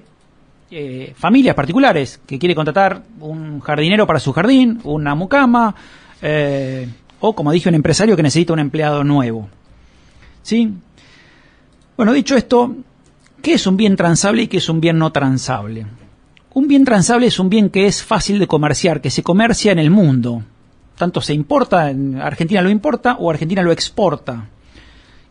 eh, 0.70 1.12
familias 1.16 1.54
particulares 1.54 2.20
que 2.26 2.38
quiere 2.38 2.54
contratar 2.54 3.02
un 3.20 3.60
jardinero 3.60 4.06
para 4.06 4.18
su 4.18 4.32
jardín, 4.32 4.80
una 4.84 5.14
mucama, 5.14 5.74
eh, 6.20 6.88
o 7.20 7.34
como 7.34 7.52
dije, 7.52 7.68
un 7.68 7.74
empresario 7.74 8.16
que 8.16 8.22
necesita 8.22 8.52
un 8.52 8.58
empleado 8.58 9.04
nuevo. 9.04 9.48
¿Sí? 10.42 10.72
Bueno, 11.96 12.12
dicho 12.12 12.36
esto, 12.36 12.76
¿qué 13.40 13.54
es 13.54 13.66
un 13.66 13.76
bien 13.76 13.96
transable 13.96 14.42
y 14.42 14.46
qué 14.48 14.58
es 14.58 14.68
un 14.68 14.80
bien 14.80 14.98
no 14.98 15.10
transable? 15.12 15.86
Un 16.52 16.68
bien 16.68 16.84
transable 16.84 17.26
es 17.26 17.38
un 17.38 17.48
bien 17.48 17.70
que 17.70 17.86
es 17.86 18.02
fácil 18.02 18.38
de 18.38 18.46
comerciar, 18.46 19.00
que 19.00 19.10
se 19.10 19.22
comercia 19.22 19.72
en 19.72 19.78
el 19.78 19.90
mundo. 19.90 20.42
Tanto 20.96 21.20
se 21.20 21.34
importa, 21.34 21.90
en 21.90 22.20
Argentina 22.20 22.62
lo 22.62 22.70
importa 22.70 23.16
o 23.18 23.30
Argentina 23.30 23.62
lo 23.62 23.72
exporta. 23.72 24.48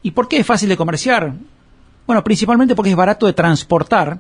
¿Y 0.01 0.12
por 0.12 0.27
qué 0.27 0.38
es 0.38 0.45
fácil 0.45 0.69
de 0.69 0.77
comerciar? 0.77 1.33
Bueno, 2.06 2.24
principalmente 2.24 2.75
porque 2.75 2.89
es 2.89 2.95
barato 2.95 3.25
de 3.25 3.33
transportar 3.33 4.19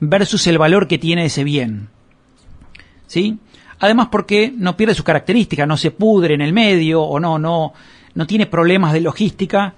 versus 0.00 0.46
el 0.46 0.58
valor 0.58 0.86
que 0.86 0.98
tiene 0.98 1.24
ese 1.24 1.44
bien. 1.44 1.88
¿Sí? 3.06 3.38
Además 3.80 4.08
porque 4.10 4.52
no 4.54 4.76
pierde 4.76 4.94
sus 4.94 5.04
características, 5.04 5.66
no 5.66 5.76
se 5.76 5.90
pudre 5.90 6.34
en 6.34 6.42
el 6.42 6.52
medio 6.52 7.02
o 7.02 7.18
no, 7.18 7.38
no, 7.38 7.72
no 8.14 8.26
tiene 8.26 8.46
problemas 8.46 8.92
de 8.92 9.00
logística 9.00 9.74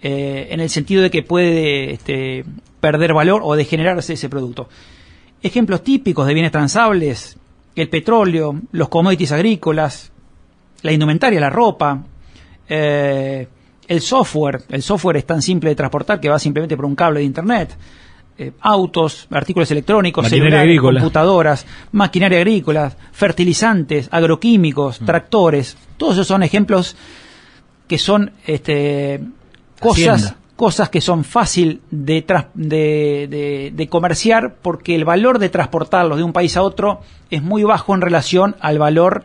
eh, 0.00 0.48
en 0.50 0.60
el 0.60 0.70
sentido 0.70 1.02
de 1.02 1.10
que 1.10 1.22
puede 1.22 1.94
este, 1.94 2.44
perder 2.80 3.14
valor 3.14 3.40
o 3.44 3.56
degenerarse 3.56 4.12
ese 4.12 4.28
producto. 4.28 4.68
Ejemplos 5.42 5.82
típicos 5.82 6.26
de 6.26 6.34
bienes 6.34 6.52
transables, 6.52 7.36
el 7.74 7.88
petróleo, 7.88 8.60
los 8.70 8.88
commodities 8.88 9.32
agrícolas, 9.32 10.12
la 10.82 10.92
indumentaria, 10.92 11.40
la 11.40 11.50
ropa, 11.50 12.02
eh, 12.68 13.48
el 13.86 14.00
software, 14.00 14.62
el 14.68 14.82
software 14.82 15.16
es 15.16 15.26
tan 15.26 15.42
simple 15.42 15.70
de 15.70 15.76
transportar 15.76 16.20
que 16.20 16.28
va 16.28 16.38
simplemente 16.38 16.76
por 16.76 16.84
un 16.84 16.94
cable 16.94 17.20
de 17.20 17.26
internet. 17.26 17.76
Eh, 18.40 18.52
autos, 18.60 19.26
artículos 19.32 19.68
electrónicos, 19.72 20.28
celulares, 20.28 20.80
computadoras, 20.80 21.66
maquinaria 21.90 22.38
agrícola, 22.38 22.92
fertilizantes, 23.10 24.08
agroquímicos, 24.12 25.00
mm. 25.00 25.04
tractores, 25.04 25.76
todos 25.96 26.14
esos 26.14 26.28
son 26.28 26.44
ejemplos 26.44 26.94
que 27.88 27.98
son 27.98 28.30
este, 28.46 29.20
cosas, 29.80 30.36
cosas 30.54 30.88
que 30.88 31.00
son 31.00 31.24
fácil 31.24 31.80
de, 31.90 32.24
de, 32.54 33.72
de, 33.74 33.88
comerciar 33.88 34.54
porque 34.62 34.94
el 34.94 35.04
valor 35.04 35.40
de 35.40 35.48
transportarlos 35.48 36.18
de 36.18 36.24
un 36.24 36.32
país 36.32 36.56
a 36.56 36.62
otro 36.62 37.00
es 37.30 37.42
muy 37.42 37.64
bajo 37.64 37.92
en 37.94 38.02
relación 38.02 38.54
al 38.60 38.78
valor 38.78 39.24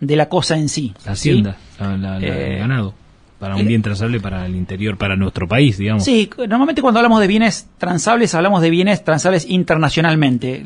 de 0.00 0.16
la 0.16 0.28
cosa 0.28 0.56
en 0.56 0.68
sí. 0.68 0.94
La 1.04 1.12
hacienda, 1.12 1.56
la, 1.78 2.18
eh, 2.20 2.58
ganado 2.58 2.94
para 3.38 3.54
un 3.56 3.66
bien 3.66 3.82
transable 3.82 4.20
para 4.20 4.46
el 4.46 4.56
interior, 4.56 4.96
para 4.96 5.16
nuestro 5.16 5.46
país, 5.46 5.78
digamos. 5.78 6.04
Sí, 6.04 6.28
normalmente 6.48 6.82
cuando 6.82 6.98
hablamos 6.98 7.20
de 7.20 7.28
bienes 7.28 7.68
transables 7.78 8.34
hablamos 8.34 8.62
de 8.62 8.70
bienes 8.70 9.04
transables 9.04 9.48
internacionalmente. 9.48 10.62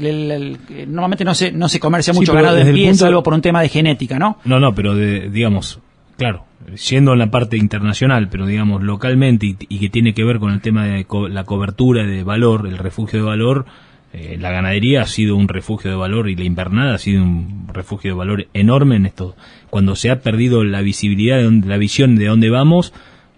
normalmente 0.89 1.25
no 1.25 1.35
se, 1.35 1.53
no 1.53 1.69
se 1.69 1.79
comercia 1.79 2.13
mucho 2.15 2.33
ganado 2.33 2.59
en 2.59 2.73
pie, 2.75 2.95
salvo 2.95 3.23
por 3.23 3.35
un 3.35 3.43
tema 3.43 3.61
de 3.61 3.69
genética, 3.69 4.19
¿no? 4.19 4.39
No, 4.45 4.59
no, 4.59 4.75
pero 4.75 4.95
de, 4.95 5.29
digamos, 5.29 5.81
claro, 6.17 6.45
siendo 6.75 7.13
en 7.13 7.19
la 7.19 7.31
parte 7.31 7.59
internacional, 7.59 8.29
pero 8.31 8.47
digamos 8.47 8.83
localmente 8.83 9.47
y, 9.47 9.57
y 9.69 9.79
que 9.79 9.91
tiene 9.91 10.15
que 10.15 10.25
ver 10.25 10.39
con 10.39 10.53
el 10.53 10.63
tema 10.63 10.87
de 10.87 11.07
la 11.29 11.45
cobertura 11.45 12.05
de 12.05 12.25
valor, 12.25 12.67
el 12.67 12.79
refugio 12.79 13.19
de 13.19 13.27
valor, 13.27 13.67
eh, 14.13 14.37
la 14.39 14.51
ganadería 14.51 15.03
ha 15.03 15.07
sido 15.07 15.37
un 15.37 15.49
refugio 15.49 15.91
de 15.91 15.97
valor 15.97 16.29
y 16.29 16.37
la 16.37 16.45
invernada 16.45 16.95
ha 16.95 16.99
sido 16.99 17.23
un 17.23 17.69
refugio 17.73 18.11
de 18.11 18.19
valor 18.19 18.47
enorme 18.53 18.97
en 18.97 19.07
esto. 19.07 19.37
Cuando 19.71 19.97
se 19.97 20.11
ha 20.11 20.21
perdido 20.21 20.65
la 20.65 20.83
visibilidad, 20.83 21.39
de 21.39 21.67
la 21.67 21.79
visión 21.79 22.17
de 22.17 22.27
dónde 22.27 22.51
vamos, 22.51 22.93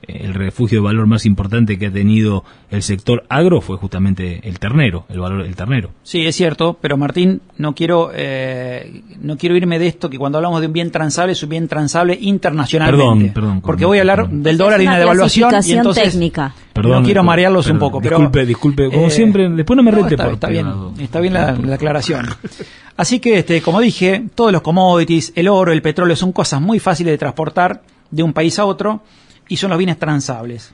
el 0.09 0.35
refugio 0.35 0.81
de 0.81 0.85
valor 0.85 1.07
más 1.07 1.27
importante 1.27 1.79
que 1.79 1.87
ha 1.87 1.93
tenido 1.93 2.45
el 2.71 2.83
sector 2.83 3.25
agro 3.29 3.61
fue 3.61 3.77
justamente 3.77 4.41
el 4.45 4.59
ternero, 4.59 5.05
el 5.09 5.21
valor 5.21 5.45
del 5.45 5.55
ternero. 5.55 5.91
Sí, 6.03 6.27
es 6.27 6.37
cierto, 6.37 6.77
pero 6.81 6.97
Martín, 6.97 7.41
no 7.59 7.75
quiero 7.75 8.11
eh, 8.15 9.03
no 9.21 9.37
quiero 9.37 9.57
irme 9.57 9.79
de 9.79 9.87
esto 9.87 10.11
que 10.11 10.19
cuando 10.19 10.39
hablamos 10.39 10.61
de 10.61 10.67
un 10.67 10.73
bien 10.73 10.91
transable 10.91 11.33
es 11.33 11.43
un 11.43 11.49
bien 11.49 11.69
transable 11.69 12.19
internacionalmente. 12.21 13.33
Perdón, 13.33 13.33
perdón. 13.35 13.61
Porque 13.61 13.85
voy 13.85 13.99
a 13.99 14.03
hablar 14.03 14.29
del 14.29 14.59
dólar 14.59 14.81
y 14.81 14.87
una 14.87 14.99
devaluación 14.99 15.55
y 15.65 15.73
entonces 15.73 16.13
técnica. 16.13 16.55
no 16.75 17.03
quiero 17.03 17.23
marearlos 17.23 17.69
un 17.69 17.79
poco. 17.79 18.01
Disculpe, 18.01 18.47
disculpe, 18.47 18.91
como 18.91 19.07
eh, 19.07 19.11
siempre, 19.11 19.49
después 19.49 19.77
no 19.77 19.83
me 19.83 19.91
rete 19.91 20.15
está, 20.15 20.31
está 20.31 20.49
bien, 20.49 20.67
está 20.99 21.21
bien 21.21 21.35
la, 21.35 21.53
la 21.53 21.75
aclaración. 21.77 22.27
Así 22.97 23.19
que, 23.19 23.39
este, 23.39 23.61
como 23.61 23.81
dije, 23.81 24.25
todos 24.35 24.53
los 24.53 24.63
commodities, 24.63 25.33
el 25.35 25.49
oro, 25.49 25.73
el 25.73 25.83
petróleo 25.83 26.15
son 26.15 26.33
cosas 26.33 26.61
muy 26.61 26.79
fáciles 26.79 27.13
de 27.13 27.19
transportar 27.19 27.83
de 28.11 28.23
un 28.23 28.33
país 28.33 28.59
a 28.59 28.65
otro 28.65 29.03
y 29.49 29.57
son 29.57 29.71
los 29.71 29.79
bienes 29.79 29.99
transables. 29.99 30.73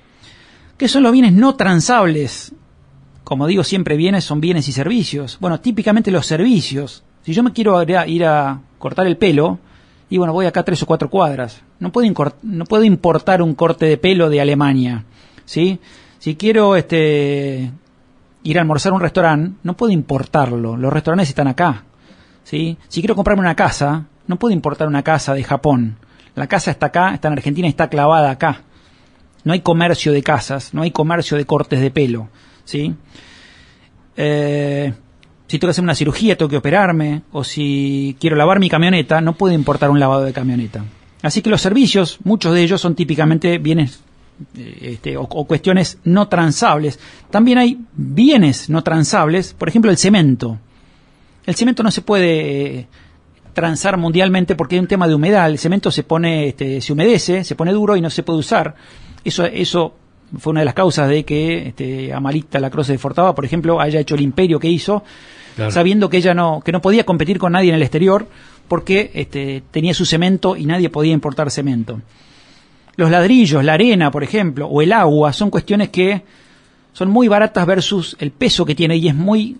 ¿Qué 0.76 0.88
son 0.88 1.02
los 1.02 1.12
bienes 1.12 1.32
no 1.32 1.56
transables? 1.56 2.52
Como 3.24 3.46
digo 3.46 3.64
siempre, 3.64 3.96
bienes 3.96 4.24
son 4.24 4.40
bienes 4.40 4.68
y 4.68 4.72
servicios. 4.72 5.38
Bueno, 5.40 5.60
típicamente 5.60 6.10
los 6.10 6.26
servicios 6.26 7.04
Si 7.22 7.32
yo 7.32 7.42
me 7.42 7.52
quiero 7.52 7.82
ir 7.82 8.24
a, 8.24 8.60
cortar 8.78 9.06
el 9.06 9.18
pelo, 9.18 9.58
y 10.08 10.16
bueno, 10.16 10.32
voy 10.32 10.46
acá 10.46 10.62
tres 10.62 10.82
o 10.82 10.86
cuatro 10.86 11.10
cuadras. 11.10 11.62
No 11.78 11.92
puedo, 11.92 12.10
no 12.42 12.64
puedo 12.64 12.84
importar 12.84 13.42
un 13.42 13.54
corte 13.54 13.86
de 13.86 13.98
pelo 13.98 14.30
de 14.30 14.40
Alemania, 14.40 15.04
¿sí? 15.44 15.78
Si 16.18 16.34
quiero 16.34 16.76
este, 16.76 17.70
ir 18.42 18.58
a 18.58 18.60
almorzar 18.62 18.92
a 18.92 18.96
un 18.96 19.00
restaurante, 19.00 19.58
no 19.62 19.76
puedo 19.76 19.92
importarlo. 19.92 20.76
Los 20.76 20.92
restaurantes 20.92 21.28
están 21.28 21.46
acá, 21.46 21.84
¿sí? 22.42 22.76
Si 22.88 23.00
quiero 23.00 23.14
comprarme 23.14 23.42
una 23.42 23.54
casa, 23.54 24.06
no 24.26 24.36
puedo 24.36 24.52
importar 24.52 24.88
una 24.88 25.02
casa 25.02 25.34
de 25.34 25.44
Japón. 25.44 25.96
La 26.34 26.46
casa 26.46 26.70
está 26.70 26.86
acá, 26.86 27.14
está 27.14 27.28
en 27.28 27.32
Argentina 27.34 27.68
está 27.68 27.88
clavada 27.88 28.30
acá. 28.30 28.62
No 29.44 29.52
hay 29.52 29.60
comercio 29.60 30.12
de 30.12 30.22
casas, 30.22 30.74
no 30.74 30.82
hay 30.82 30.90
comercio 30.90 31.36
de 31.36 31.46
cortes 31.46 31.80
de 31.80 31.90
pelo, 31.90 32.28
¿sí? 32.64 32.94
Eh, 34.16 34.92
si 35.46 35.58
tengo 35.58 35.68
que 35.68 35.72
hacer 35.72 35.84
una 35.84 35.94
cirugía, 35.94 36.36
tengo 36.36 36.48
que 36.48 36.58
operarme, 36.58 37.22
o 37.32 37.42
si 37.42 38.16
quiero 38.20 38.36
lavar 38.36 38.60
mi 38.60 38.68
camioneta, 38.68 39.20
no 39.20 39.32
puedo 39.32 39.54
importar 39.54 39.90
un 39.90 39.98
lavado 39.98 40.22
de 40.22 40.32
camioneta. 40.32 40.84
Así 41.22 41.42
que 41.42 41.50
los 41.50 41.60
servicios, 41.60 42.18
muchos 42.24 42.54
de 42.54 42.62
ellos 42.62 42.80
son 42.80 42.94
típicamente 42.94 43.58
bienes 43.58 44.00
eh, 44.56 44.92
este, 44.94 45.16
o, 45.16 45.26
cuestiones 45.26 45.98
no 46.04 46.28
transables. 46.28 46.98
También 47.30 47.58
hay 47.58 47.78
bienes 47.92 48.70
no 48.70 48.82
transables, 48.82 49.52
por 49.52 49.68
ejemplo 49.68 49.90
el 49.90 49.98
cemento. 49.98 50.58
El 51.46 51.54
cemento 51.54 51.82
no 51.82 51.90
se 51.90 52.02
puede 52.02 52.86
transar 53.52 53.96
mundialmente 53.96 54.54
porque 54.54 54.76
hay 54.76 54.80
un 54.80 54.86
tema 54.86 55.08
de 55.08 55.14
humedad. 55.14 55.48
El 55.48 55.58
cemento 55.58 55.90
se 55.90 56.02
pone, 56.02 56.48
este, 56.48 56.80
se 56.80 56.92
humedece, 56.92 57.44
se 57.44 57.54
pone 57.54 57.72
duro 57.72 57.96
y 57.96 58.00
no 58.00 58.10
se 58.10 58.22
puede 58.22 58.38
usar. 58.38 58.74
Eso, 59.24 59.44
eso 59.44 59.94
fue 60.38 60.52
una 60.52 60.60
de 60.60 60.66
las 60.66 60.74
causas 60.74 61.08
de 61.08 61.24
que 61.24 61.68
este, 61.68 62.12
Amalita 62.12 62.60
la 62.60 62.70
Cruz 62.70 62.88
de 62.88 62.98
Fortaba, 62.98 63.34
por 63.34 63.44
ejemplo, 63.44 63.80
haya 63.80 64.00
hecho 64.00 64.14
el 64.14 64.20
imperio 64.20 64.58
que 64.60 64.68
hizo, 64.68 65.02
sabiendo 65.68 66.08
que 66.08 66.18
ella 66.18 66.32
no, 66.32 66.62
que 66.64 66.72
no 66.72 66.80
podía 66.80 67.04
competir 67.04 67.38
con 67.38 67.52
nadie 67.52 67.68
en 67.68 67.74
el 67.74 67.82
exterior 67.82 68.26
porque 68.68 69.10
este, 69.14 69.62
tenía 69.70 69.92
su 69.92 70.06
cemento 70.06 70.56
y 70.56 70.64
nadie 70.64 70.90
podía 70.90 71.12
importar 71.12 71.50
cemento. 71.50 72.00
Los 72.96 73.10
ladrillos, 73.10 73.64
la 73.64 73.74
arena, 73.74 74.10
por 74.10 74.22
ejemplo, 74.22 74.66
o 74.66 74.80
el 74.80 74.92
agua 74.92 75.32
son 75.32 75.50
cuestiones 75.50 75.88
que 75.88 76.22
son 76.92 77.10
muy 77.10 77.28
baratas 77.28 77.66
versus 77.66 78.16
el 78.20 78.30
peso 78.30 78.64
que 78.64 78.74
tiene 78.74 78.96
y 78.96 79.08
es 79.08 79.14
muy 79.14 79.56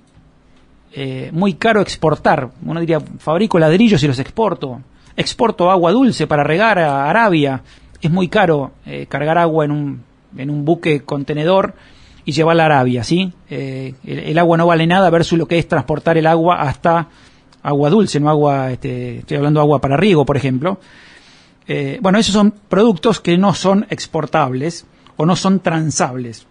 eh, 0.92 1.30
muy 1.32 1.54
caro 1.54 1.80
exportar. 1.80 2.50
Uno 2.64 2.80
diría, 2.80 3.00
fabrico 3.00 3.59
ladrillos 3.59 4.02
y 4.02 4.09
los 4.09 4.18
exporto. 4.18 4.80
Exporto 5.16 5.70
agua 5.70 5.92
dulce 5.92 6.26
para 6.26 6.44
regar 6.44 6.78
a 6.78 7.09
Arabia. 7.09 7.62
Es 8.00 8.11
muy 8.11 8.28
caro 8.28 8.73
eh, 8.87 9.06
cargar 9.06 9.38
agua 9.38 9.64
en 9.64 9.70
un, 9.70 10.02
en 10.37 10.50
un 10.50 10.64
buque 10.64 11.02
contenedor 11.02 11.75
y 12.25 12.32
llevarla 12.32 12.64
a 12.64 12.66
Arabia, 12.66 13.04
¿sí? 13.04 13.32
Eh, 13.49 13.94
el, 14.04 14.38
agua 14.38 14.56
no 14.56 14.66
vale 14.66 14.87
nada 14.87 15.11
versus 15.11 15.38
lo 15.38 15.47
que 15.47 15.59
es 15.59 15.68
transportar 15.68 16.18
el 16.18 16.26
agua 16.26 16.61
hasta 16.62 17.09
agua 17.62 17.90
dulce, 17.90 18.20
no 18.20 18.28
agua, 18.28 18.73
este, 18.73 19.18
estoy 19.18 19.37
hablando 19.37 19.61
de 19.61 19.64
agua 19.64 19.80
para 19.80 19.97
riego, 19.97 20.25
por 20.25 20.37
ejemplo. 20.37 20.78
Bueno, 22.00 22.18
esos 22.18 22.32
son 22.32 22.52
productos 22.68 23.20
que 23.20 23.38
no 23.38 23.54
son 23.54 23.87
exportables 23.90 24.87
o 25.16 25.25
no 25.25 25.37
son 25.37 25.61
transables. 25.61 26.49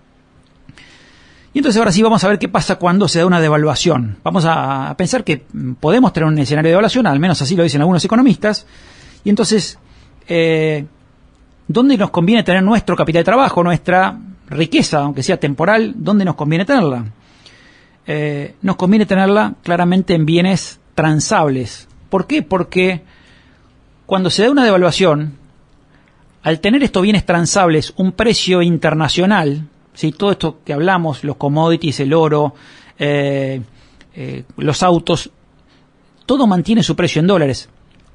Y 1.53 1.59
entonces 1.59 1.79
ahora 1.79 1.91
sí 1.91 2.03
vamos 2.03 2.23
a 2.23 2.27
ver 2.27 2.37
qué 2.37 2.47
pasa 2.47 2.75
cuando 2.75 3.07
se 3.07 3.19
da 3.19 3.25
una 3.25 3.41
devaluación. 3.41 4.17
Vamos 4.23 4.45
a, 4.47 4.93
pensar 4.97 5.23
que 5.23 5.43
podemos 5.79 6.13
tener 6.13 6.27
un 6.27 6.37
escenario 6.37 6.67
de 6.67 6.71
devaluación, 6.73 7.07
al 7.07 7.19
menos 7.19 7.41
así 7.41 7.55
lo 7.55 7.63
dicen 7.63 7.81
algunos 7.81 8.05
economistas. 8.05 8.67
Y 9.23 9.29
entonces, 9.29 9.79
eh, 10.27 10.85
¿dónde 11.67 11.97
nos 11.97 12.11
conviene 12.11 12.43
tener 12.43 12.61
nuestro 12.61 12.95
capital 12.95 13.21
de 13.21 13.25
trabajo, 13.25 13.63
nuestra 13.63 14.17
riqueza, 14.49 14.99
aunque 14.99 15.23
sea 15.23 15.37
temporal, 15.37 15.93
¿dónde 15.95 16.25
nos 16.25 16.35
conviene 16.35 16.65
tenerla? 16.65 17.05
Eh, 18.05 18.55
nos 18.61 18.75
conviene 18.75 19.05
tenerla 19.05 19.55
claramente 19.63 20.13
en 20.13 20.25
bienes 20.25 20.79
transables. 20.93 21.87
¿Por 22.09 22.27
qué? 22.27 22.41
Porque 22.41 23.01
cuando 24.05 24.29
se 24.29 24.43
da 24.43 24.51
una 24.51 24.65
devaluación, 24.65 25.33
al 26.43 26.59
tener 26.59 26.83
estos 26.83 27.03
bienes 27.03 27.25
transables 27.25 27.93
un 27.97 28.11
precio 28.11 28.61
internacional, 28.61 29.67
¿sí? 29.99 30.13
todo 30.13 30.31
esto 30.31 30.59
que 30.63 30.71
hablamos, 30.71 31.25
los 31.25 31.35
commodities, 31.35 31.99
el 31.99 32.13
oro, 32.13 32.55
eh, 32.97 33.61
eh, 34.15 34.43
los 34.55 34.81
autos, 34.81 35.29
todo 36.25 36.47
mantiene 36.47 36.83
su 36.83 36.95
precio 36.95 37.19
en 37.19 37.27
dólares. 37.27 37.67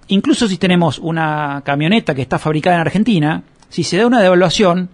Incluso 0.08 0.48
si 0.48 0.56
tenemos 0.56 0.98
una 0.98 1.60
camioneta 1.62 2.14
que 2.14 2.22
está 2.22 2.38
fabricada 2.38 2.76
en 2.76 2.80
Argentina, 2.80 3.42
si 3.68 3.84
se 3.84 3.98
da 3.98 4.06
una 4.06 4.22
devaluación, 4.22 4.88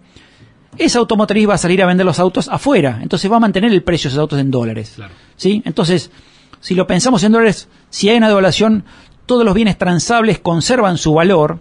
esa 0.79 0.99
automotriz 0.99 1.49
va 1.49 1.55
a 1.55 1.59
salir 1.59 1.81
a 1.81 1.87
vender 1.87 2.05
los 2.05 2.19
autos 2.19 2.49
afuera, 2.49 2.99
entonces 3.01 3.31
va 3.31 3.37
a 3.37 3.41
mantener 3.41 3.73
el 3.73 3.85
precio 3.85 4.09
de 4.09 4.15
esos 4.15 4.23
autos 4.23 4.41
en 4.41 4.51
dólares. 4.51 4.97
¿sí? 5.37 5.63
Entonces, 5.65 6.11
si 6.59 6.75
lo 6.75 6.89
pensamos 6.89 7.23
en 7.23 7.31
dólares, 7.31 7.69
si 7.89 8.09
hay 8.09 8.17
una 8.17 8.29
devaluación, 8.29 8.85
todos 9.27 9.45
los 9.45 9.55
bienes 9.55 9.79
transables 9.79 10.41
conservan 10.41 10.99
su 10.99 11.15
valor 11.15 11.61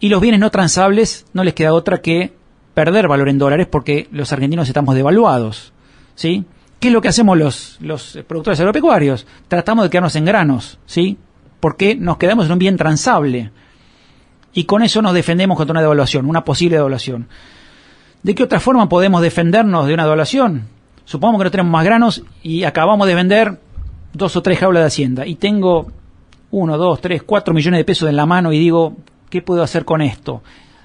y 0.00 0.08
los 0.08 0.20
bienes 0.20 0.40
no 0.40 0.50
transables 0.50 1.24
no 1.32 1.44
les 1.44 1.54
queda 1.54 1.72
otra 1.72 2.02
que 2.02 2.41
perder 2.74 3.08
valor 3.08 3.28
en 3.28 3.38
dólares 3.38 3.66
porque 3.70 4.08
los 4.12 4.32
argentinos 4.32 4.68
estamos 4.68 4.94
devaluados. 4.94 5.72
¿sí? 6.14 6.44
¿Qué 6.80 6.88
es 6.88 6.94
lo 6.94 7.00
que 7.00 7.08
hacemos 7.08 7.38
los, 7.38 7.76
los 7.80 8.18
productores 8.26 8.60
agropecuarios? 8.60 9.26
Tratamos 9.48 9.84
de 9.84 9.90
quedarnos 9.90 10.16
en 10.16 10.24
granos, 10.24 10.78
¿sí? 10.86 11.18
porque 11.60 11.94
nos 11.94 12.16
quedamos 12.16 12.46
en 12.46 12.52
un 12.52 12.58
bien 12.58 12.76
transable. 12.76 13.52
Y 14.52 14.64
con 14.64 14.82
eso 14.82 15.00
nos 15.00 15.14
defendemos 15.14 15.56
contra 15.56 15.72
una 15.72 15.80
devaluación, 15.80 16.26
una 16.26 16.44
posible 16.44 16.76
devaluación. 16.76 17.28
¿De 18.22 18.34
qué 18.34 18.42
otra 18.42 18.60
forma 18.60 18.88
podemos 18.88 19.22
defendernos 19.22 19.86
de 19.86 19.94
una 19.94 20.02
devaluación? 20.02 20.66
Supongamos 21.04 21.40
que 21.40 21.44
no 21.44 21.50
tenemos 21.50 21.72
más 21.72 21.84
granos 21.84 22.24
y 22.42 22.64
acabamos 22.64 23.06
de 23.06 23.14
vender 23.14 23.60
dos 24.12 24.36
o 24.36 24.42
tres 24.42 24.58
jaulas 24.58 24.82
de 24.82 24.86
hacienda 24.86 25.26
y 25.26 25.36
tengo 25.36 25.90
uno, 26.50 26.76
dos, 26.76 27.00
tres, 27.00 27.22
cuatro 27.22 27.54
millones 27.54 27.78
de 27.78 27.84
pesos 27.84 28.08
en 28.08 28.16
la 28.16 28.26
mano 28.26 28.52
y 28.52 28.58
digo, 28.58 28.96
¿qué 29.30 29.40
puedo 29.40 29.62
hacer 29.62 29.84
con 29.84 30.02
esto? 30.02 30.42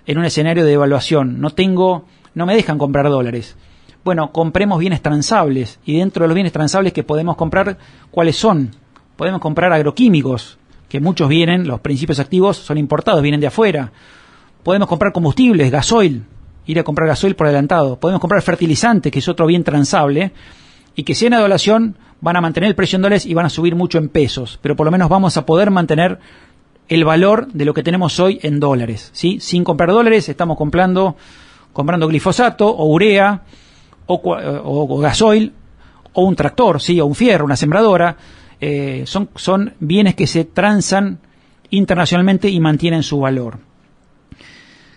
En 0.08 0.18
un 0.18 0.26
escenario 0.26 0.64
de 0.64 0.72
devaluación. 0.72 1.40
No 1.40 1.52
tengo, 1.52 2.06
no 2.34 2.46
me 2.48 2.56
dejan 2.56 2.80
comprar 2.80 3.10
dólares. 3.10 3.56
Bueno, 4.04 4.32
compremos 4.32 4.80
bienes 4.80 5.02
transables 5.02 5.80
y 5.86 5.98
dentro 6.00 6.24
de 6.24 6.30
los 6.30 6.36
bienes 6.36 6.54
transables 6.54 6.94
que 6.94 7.04
podemos 7.04 7.36
comprar, 7.36 7.78
¿cuáles 8.10 8.38
son? 8.38 8.72
Podemos 9.18 9.42
comprar 9.42 9.74
agroquímicos, 9.74 10.58
que 10.88 11.02
muchos 11.02 11.28
vienen, 11.28 11.68
los 11.68 11.82
principios 11.82 12.20
activos 12.20 12.56
son 12.56 12.78
importados, 12.78 13.22
vienen 13.22 13.42
de 13.42 13.48
afuera. 13.48 13.92
Podemos 14.64 14.88
comprar 14.88 15.12
combustibles, 15.12 15.70
gasoil, 15.70 16.24
ir 16.66 16.80
a 16.80 16.84
comprar 16.84 17.10
gasoil 17.10 17.36
por 17.36 17.48
adelantado. 17.48 18.00
Podemos 18.00 18.22
comprar 18.22 18.42
fertilizante, 18.42 19.12
que 19.12 19.20
es 19.20 19.28
otro 19.28 19.46
bien 19.46 19.66
transable, 19.66 20.32
y 20.96 21.04
que 21.04 21.14
si 21.14 21.26
hay 21.26 21.28
una 21.28 21.38
devaluación 21.38 21.98
van 22.22 22.38
a 22.38 22.42
mantener 22.42 22.70
el 22.70 22.76
precio 22.76 22.96
en 22.96 23.02
dólares 23.02 23.26
y 23.26 23.34
van 23.34 23.46
a 23.46 23.50
subir 23.50 23.76
mucho 23.76 23.98
en 23.98 24.10
pesos, 24.10 24.58
pero 24.62 24.76
por 24.76 24.86
lo 24.86 24.92
menos 24.92 25.10
vamos 25.10 25.38
a 25.38 25.46
poder 25.46 25.70
mantener 25.70 26.20
el 26.88 27.03
valor 27.03 27.48
de 27.51 27.65
lo 27.65 27.74
que 27.74 27.84
tenemos 27.84 28.20
hoy 28.20 28.39
en 28.41 28.60
dólares. 28.60 29.10
¿sí? 29.13 29.39
Sin 29.39 29.63
comprar 29.63 29.89
dólares 29.89 30.29
estamos 30.29 30.58
comprando, 30.58 31.15
comprando 31.74 32.08
glifosato 32.08 32.67
o 32.67 32.86
urea 32.86 33.44
o, 34.06 35.00
gasoil 35.00 35.53
o 36.13 36.24
un 36.24 36.36
tractor, 36.36 36.82
¿sí? 36.82 37.00
o 37.00 37.06
un 37.06 37.15
fierro, 37.15 37.46
una 37.46 37.56
sembradora. 37.56 38.15
Eh, 38.60 39.03
son, 39.06 39.29
son 39.36 39.74
bienes 39.79 40.15
que 40.15 40.27
se 40.27 40.46
transan 40.46 41.20
internacionalmente 41.70 42.50
y 42.50 42.60
mantienen 42.60 43.03
su 43.03 43.20
valor. 43.20 43.60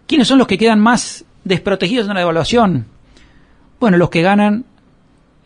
¿Quiénes 0.06 0.28
son 0.28 0.38
los 0.38 0.47
que 0.47 0.59
quedan 0.59 0.80
más 0.80 1.25
desprotegidos 1.44 2.06
de 2.06 2.12
una 2.12 2.20
devaluación? 2.20 2.87
Bueno, 3.78 3.97
los 3.97 4.11
que 4.11 4.23
ganan 4.23 4.64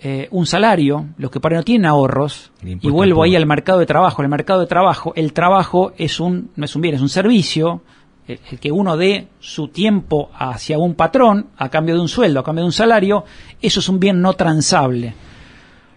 eh, 0.06 0.28
un 0.32 0.44
salario, 0.44 1.06
los 1.16 1.30
que 1.30 1.40
para 1.40 1.56
no 1.56 1.62
tienen 1.62 1.86
ahorros, 1.86 2.52
y 2.62 2.90
vuelvo 2.90 3.22
ahí 3.22 3.36
al 3.36 3.46
mercado 3.46 3.78
de 3.78 3.86
trabajo, 3.86 4.20
el 4.20 4.28
mercado 4.28 4.60
de 4.60 4.66
trabajo, 4.66 5.14
el 5.16 5.32
trabajo 5.32 5.94
es 5.96 6.20
un, 6.20 6.50
no 6.56 6.66
es 6.66 6.76
un 6.76 6.82
bien, 6.82 6.94
es 6.96 7.00
un 7.00 7.08
servicio, 7.08 7.80
el, 8.28 8.38
que 8.60 8.70
uno 8.70 8.98
dé 8.98 9.28
su 9.40 9.68
tiempo 9.68 10.28
hacia 10.38 10.76
un 10.76 10.94
patrón 10.94 11.46
a 11.56 11.70
cambio 11.70 11.94
de 11.94 12.02
un 12.02 12.10
sueldo, 12.10 12.40
a 12.40 12.44
cambio 12.44 12.64
de 12.64 12.66
un 12.66 12.72
salario, 12.72 13.24
eso 13.62 13.80
es 13.80 13.88
un 13.88 13.98
bien 13.98 14.20
no 14.20 14.34
transable. 14.34 15.14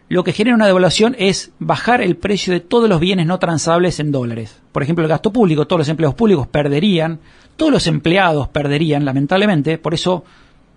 Lo 0.08 0.24
que 0.24 0.32
genera 0.32 0.56
una 0.56 0.68
devaluación 0.68 1.14
es 1.20 1.52
bajar 1.60 2.02
el 2.02 2.16
precio 2.16 2.54
de 2.54 2.62
todos 2.62 2.88
los 2.88 3.02
bienes 3.02 3.26
no 3.26 3.40
transables 3.40 4.00
en 4.00 4.14
dólares. 4.14 4.62
Por 4.72 4.84
ejemplo, 4.84 5.04
el 5.04 5.10
gasto 5.10 5.34
público, 5.34 5.68
todos 5.68 5.82
los 5.82 5.90
empleos 5.90 6.16
públicos 6.16 6.48
perderían, 6.48 7.20
todos 7.58 7.74
los 7.74 7.88
empleados 7.88 8.48
perderían, 8.48 9.04
lamentablemente, 9.04 9.78
por 9.78 9.94
eso 9.94 10.24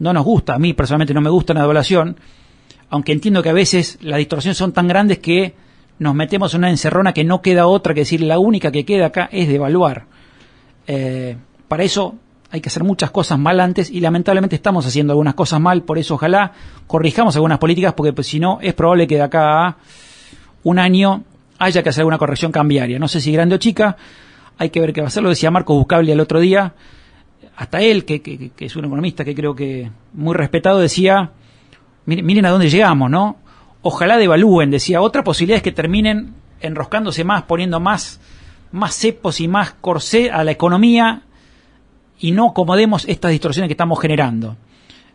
no 0.01 0.13
nos 0.13 0.25
gusta, 0.25 0.55
a 0.55 0.59
mí 0.59 0.73
personalmente 0.73 1.15
no 1.15 1.21
me 1.21 1.31
gusta 1.31 1.53
una 1.53 1.61
devaluación, 1.61 2.17
aunque 2.91 3.13
entiendo 3.13 3.43
que 3.43 3.49
a 3.49 3.55
veces 3.55 3.99
las 4.03 4.19
distorsiones 4.19 4.59
son 4.59 4.73
tan 4.73 4.89
grandes 4.89 5.19
que 5.19 5.55
nos 5.99 6.15
metemos 6.15 6.55
en 6.55 6.59
una 6.59 6.71
encerrona 6.71 7.13
que 7.13 7.25
no 7.25 7.41
queda 7.41 7.67
otra 7.67 7.95
que 7.95 8.01
decir 8.01 8.21
la 8.21 8.39
única 8.39 8.73
que 8.73 8.85
queda 8.85 9.07
acá 9.07 9.29
es 9.33 9.49
devaluar. 9.49 10.07
Eh, 10.87 11.37
para 11.69 11.85
eso 11.85 12.17
hay 12.51 12.61
que 12.61 12.69
hacer 12.69 12.83
muchas 12.83 13.11
cosas 13.11 13.39
mal 13.39 13.61
antes 13.61 13.91
y 13.91 14.01
lamentablemente 14.01 14.57
estamos 14.57 14.85
haciendo 14.87 15.13
algunas 15.13 15.35
cosas 15.35 15.61
mal, 15.61 15.83
por 15.83 15.99
eso 15.99 16.15
ojalá 16.15 16.53
corrijamos 16.87 17.37
algunas 17.37 17.59
políticas 17.59 17.95
porque 17.95 18.13
pues, 18.13 18.27
si 18.27 18.41
no 18.41 18.59
es 18.61 18.75
probable 18.75 19.07
que 19.07 19.17
de 19.17 19.23
acá 19.23 19.67
a 19.67 19.77
un 20.65 20.79
año 20.79 21.23
haya 21.59 21.83
que 21.83 21.91
hacer 21.91 22.01
alguna 22.01 22.19
corrección 22.19 22.51
cambiaria. 22.51 22.99
No 22.99 23.07
sé 23.07 23.21
si 23.21 23.31
grande 23.31 23.55
o 23.55 23.59
chica, 23.59 23.97
hay 24.59 24.71
que 24.71 24.81
ver 24.81 24.93
qué 24.93 25.01
va 25.01 25.07
a 25.07 25.09
hacer. 25.09 25.23
Lo 25.23 25.29
decía 25.29 25.51
Marco 25.51 25.75
Buscable 25.75 26.11
el 26.11 26.21
otro 26.21 26.41
día. 26.41 26.75
Hasta 27.57 27.83
él, 27.83 28.07
que, 28.07 28.23
que, 28.23 28.53
es 28.59 28.75
un 28.77 28.87
economista 28.87 29.25
que 29.25 29.35
creo 29.35 29.55
que 29.55 29.91
muy 30.15 30.35
respetado, 30.35 30.79
decía, 30.79 31.33
miren, 32.07 32.45
a 32.47 32.51
dónde 32.51 32.71
llegamos, 32.71 33.11
¿no? 33.11 33.37
Ojalá 33.83 34.19
devalúen, 34.19 34.71
decía. 34.71 35.01
Otra 35.01 35.25
posibilidad 35.25 35.57
es 35.59 35.63
que 35.63 35.73
terminen 35.73 36.35
enroscándose 36.61 37.25
más, 37.25 37.45
poniendo 37.45 37.81
más, 37.81 38.21
más 38.73 38.95
cepos 38.95 39.41
y 39.41 39.49
más 39.49 39.73
corsé 39.81 40.31
a 40.31 40.45
la 40.45 40.51
economía 40.51 41.23
y 42.19 42.33
no 42.33 42.51
acomodemos 42.51 43.07
estas 43.09 43.31
distorsiones 43.31 43.69
que 43.69 43.73
estamos 43.73 43.99
generando. 44.01 44.57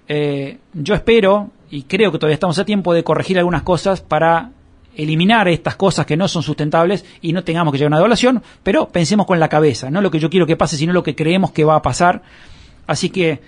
Eh, 0.07 0.57
yo 0.73 0.95
espero, 0.95 1.51
y 1.69 1.83
creo 1.83 2.11
que 2.11 2.17
todavía 2.17 2.35
estamos 2.35 2.57
a 2.59 2.65
tiempo 2.65 2.93
de 2.93 3.03
corregir 3.03 3.37
algunas 3.37 3.63
cosas 3.63 4.01
para 4.01 4.51
eliminar 4.95 5.47
estas 5.47 5.75
cosas 5.75 6.05
que 6.05 6.17
no 6.17 6.27
son 6.27 6.41
sustentables 6.41 7.05
y 7.21 7.33
no 7.33 7.43
tengamos 7.43 7.71
que 7.71 7.77
llegar 7.77 7.87
a 7.87 7.93
una 7.93 7.97
devaluación, 7.97 8.41
pero 8.63 8.87
pensemos 8.87 9.25
con 9.25 9.39
la 9.39 9.49
cabeza, 9.49 9.91
no 9.91 10.01
lo 10.01 10.09
que 10.09 10.19
yo 10.19 10.29
quiero 10.29 10.47
que 10.47 10.55
pase, 10.55 10.77
sino 10.77 10.93
lo 10.93 11.03
que 11.03 11.15
creemos 11.15 11.51
que 11.51 11.65
va 11.65 11.75
a 11.75 11.81
pasar. 11.81 12.23
Así 12.87 13.09
que, 13.09 13.41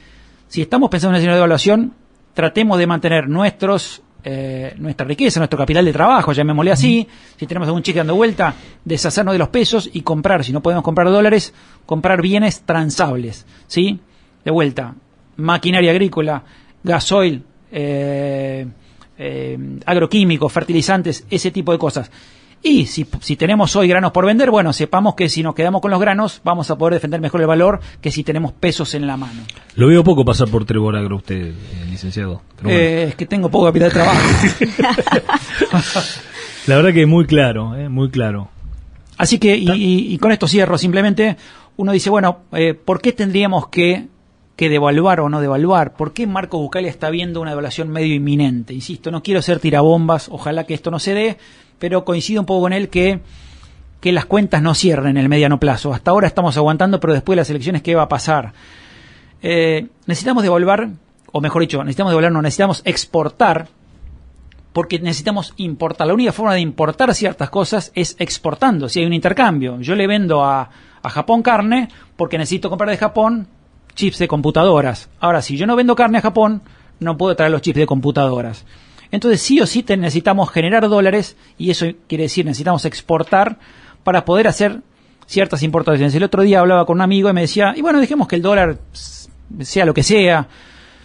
si 0.48 0.62
estamos 0.62 0.90
pensando 0.90 1.18
en 1.18 1.24
una 1.24 1.36
devaluación, 1.36 1.94
tratemos 2.38 2.78
de 2.78 2.86
mantener 2.86 3.28
nuestros 3.28 4.04
eh, 4.24 4.76
nuestra 4.78 5.08
riqueza, 5.08 5.40
nuestro 5.40 5.58
capital 5.58 5.84
de 5.84 5.92
trabajo, 5.92 6.34
llamémosle 6.34 6.72
así, 6.72 7.08
si 7.36 7.48
tenemos 7.48 7.68
algún 7.68 7.82
cheque 7.82 7.98
dando 7.98 8.14
vuelta, 8.14 8.54
deshacernos 8.86 9.34
de 9.34 9.40
los 9.40 9.50
pesos 9.50 9.90
y 9.92 10.02
comprar, 10.02 10.44
si 10.44 10.54
no 10.54 10.62
podemos 10.62 10.84
comprar 10.84 11.10
dólares, 11.10 11.52
comprar 11.88 12.22
bienes 12.22 12.62
transables, 12.62 13.48
¿sí? 13.66 14.00
De 14.46 14.52
vuelta, 14.52 14.94
maquinaria 15.38 15.90
agrícola, 15.90 16.44
gasoil, 16.84 17.44
eh, 17.72 18.68
eh, 19.18 19.80
agroquímicos, 19.88 20.54
fertilizantes, 20.54 21.26
ese 21.32 21.50
tipo 21.50 21.72
de 21.72 21.80
cosas. 21.80 22.12
Y 22.64 22.88
si, 22.88 23.08
si, 23.22 23.36
tenemos 23.36 23.76
hoy 23.76 23.88
granos 23.88 24.12
por 24.12 24.26
vender, 24.26 24.50
bueno, 24.52 24.74
sepamos 24.74 25.16
que 25.16 25.30
si 25.30 25.44
nos 25.44 25.56
quedamos 25.56 25.82
con 25.82 25.92
los 25.92 26.00
granos 26.00 26.42
vamos 26.44 26.70
a 26.72 26.78
poder 26.78 26.96
defender 26.96 27.22
mejor 27.22 27.42
el 27.42 27.48
valor 27.48 27.80
que 28.02 28.12
si 28.12 28.24
tenemos 28.24 28.52
pesos 28.52 28.94
en 28.96 29.08
la 29.08 29.16
mano. 29.16 29.42
Lo 29.76 29.88
veo 29.88 30.04
poco 30.04 30.26
pasar 30.26 30.50
por 30.50 30.66
Trevor 30.66 30.96
Agro 30.96 31.18
usted, 31.18 31.52
eh, 31.52 31.86
licenciado. 31.90 32.42
Eh, 32.66 33.06
es 33.10 33.16
que 33.16 33.26
tengo 33.26 33.50
poco 33.50 33.66
capital 33.66 33.90
de 33.90 33.94
trabajo. 33.94 34.20
la 36.68 36.76
verdad 36.76 36.94
que 36.94 37.04
es 37.04 37.08
muy 37.08 37.26
claro, 37.26 37.76
eh, 37.76 37.90
muy 37.90 38.10
claro. 38.10 38.50
Así 39.18 39.40
que, 39.40 39.56
y, 39.56 40.14
y, 40.14 40.18
con 40.18 40.32
esto 40.32 40.48
cierro, 40.48 40.78
simplemente 40.78 41.38
uno 41.78 41.92
dice, 41.92 42.10
bueno, 42.10 42.40
eh, 42.52 42.74
¿por 42.74 43.02
qué 43.02 43.14
tendríamos 43.14 43.68
que 43.70 44.08
que 44.58 44.70
devaluar 44.70 45.20
o 45.22 45.30
no 45.30 45.40
devaluar. 45.40 45.94
¿Por 45.94 46.14
qué 46.14 46.26
Marco 46.26 46.58
Buscalia 46.58 46.90
está 46.90 47.12
viendo 47.12 47.40
una 47.40 47.52
devaluación 47.52 47.90
medio 47.90 48.16
inminente? 48.16 48.74
Insisto, 48.74 49.12
no 49.12 49.22
quiero 49.22 49.42
ser 49.44 49.60
tirabombas, 49.60 50.30
ojalá 50.30 50.66
que 50.66 50.74
esto 50.74 50.90
no 50.90 50.98
se 50.98 51.14
dé, 51.14 51.38
pero 51.80 52.06
coincido 52.06 52.42
un 52.42 52.46
poco 52.46 52.62
con 52.62 52.74
él 52.74 52.90
que, 52.90 53.20
que 54.00 54.12
las 54.12 54.26
cuentas 54.26 54.62
no 54.62 54.74
cierren 54.74 55.18
en 55.18 55.24
el 55.24 55.30
mediano 55.30 55.60
plazo. 55.60 55.94
Hasta 55.94 56.12
ahora 56.12 56.28
estamos 56.28 56.58
aguantando, 56.58 57.00
pero 57.00 57.14
después 57.14 57.36
de 57.36 57.42
las 57.42 57.50
elecciones, 57.50 57.82
¿qué 57.82 57.96
va 57.96 58.04
a 58.04 58.10
pasar? 58.10 58.54
Eh, 59.42 59.88
necesitamos 60.06 60.44
devaluar, 60.44 60.90
o 61.32 61.42
mejor 61.42 61.62
dicho, 61.62 61.84
necesitamos 61.84 62.12
devaluar, 62.12 62.32
no, 62.32 62.42
necesitamos 62.42 62.82
exportar, 62.86 63.68
porque 64.74 65.00
necesitamos 65.00 65.54
importar. 65.58 66.08
La 66.08 66.14
única 66.14 66.32
forma 66.32 66.54
de 66.54 66.62
importar 66.62 67.14
ciertas 67.14 67.50
cosas 67.50 67.92
es 67.96 68.16
exportando, 68.20 68.90
si 68.90 69.00
hay 69.00 69.06
un 69.06 69.14
intercambio. 69.14 69.80
Yo 69.82 69.96
le 69.96 70.08
vendo 70.08 70.44
a, 70.44 70.70
a 71.02 71.10
Japón 71.10 71.42
carne 71.42 71.90
porque 72.16 72.38
necesito 72.38 72.70
comprar 72.70 72.90
de 72.90 72.98
Japón 72.98 73.48
chips 73.96 74.20
de 74.20 74.28
computadoras. 74.28 75.10
Ahora, 75.20 75.42
si 75.42 75.58
yo 75.58 75.66
no 75.66 75.76
vendo 75.76 75.96
carne 75.96 76.20
a 76.20 76.22
Japón, 76.22 76.62
no 77.00 77.18
puedo 77.18 77.36
traer 77.36 77.52
los 77.52 77.62
chips 77.62 77.80
de 77.80 77.88
computadoras. 77.88 78.66
Entonces, 79.12 79.42
sí 79.42 79.60
o 79.60 79.66
sí 79.66 79.86
necesitamos 79.88 80.52
generar 80.52 80.88
dólares 80.90 81.38
y 81.58 81.72
eso 81.72 81.86
quiere 82.08 82.26
decir 82.26 82.46
necesitamos 82.46 82.86
exportar 82.86 83.58
para 84.04 84.26
poder 84.26 84.48
hacer 84.48 84.82
ciertas 85.26 85.64
importaciones. 85.64 86.16
El 86.16 86.24
otro 86.24 86.42
día 86.42 86.60
hablaba 86.60 86.86
con 86.86 86.98
un 86.98 87.02
amigo 87.02 87.30
y 87.30 87.34
me 87.34 87.42
decía, 87.42 87.74
y 87.76 87.82
bueno, 87.82 88.00
dejemos 88.00 88.28
que 88.28 88.38
el 88.38 88.42
dólar 88.42 88.78
sea 89.62 89.86
lo 89.86 89.94
que 89.94 90.04
sea, 90.04 90.48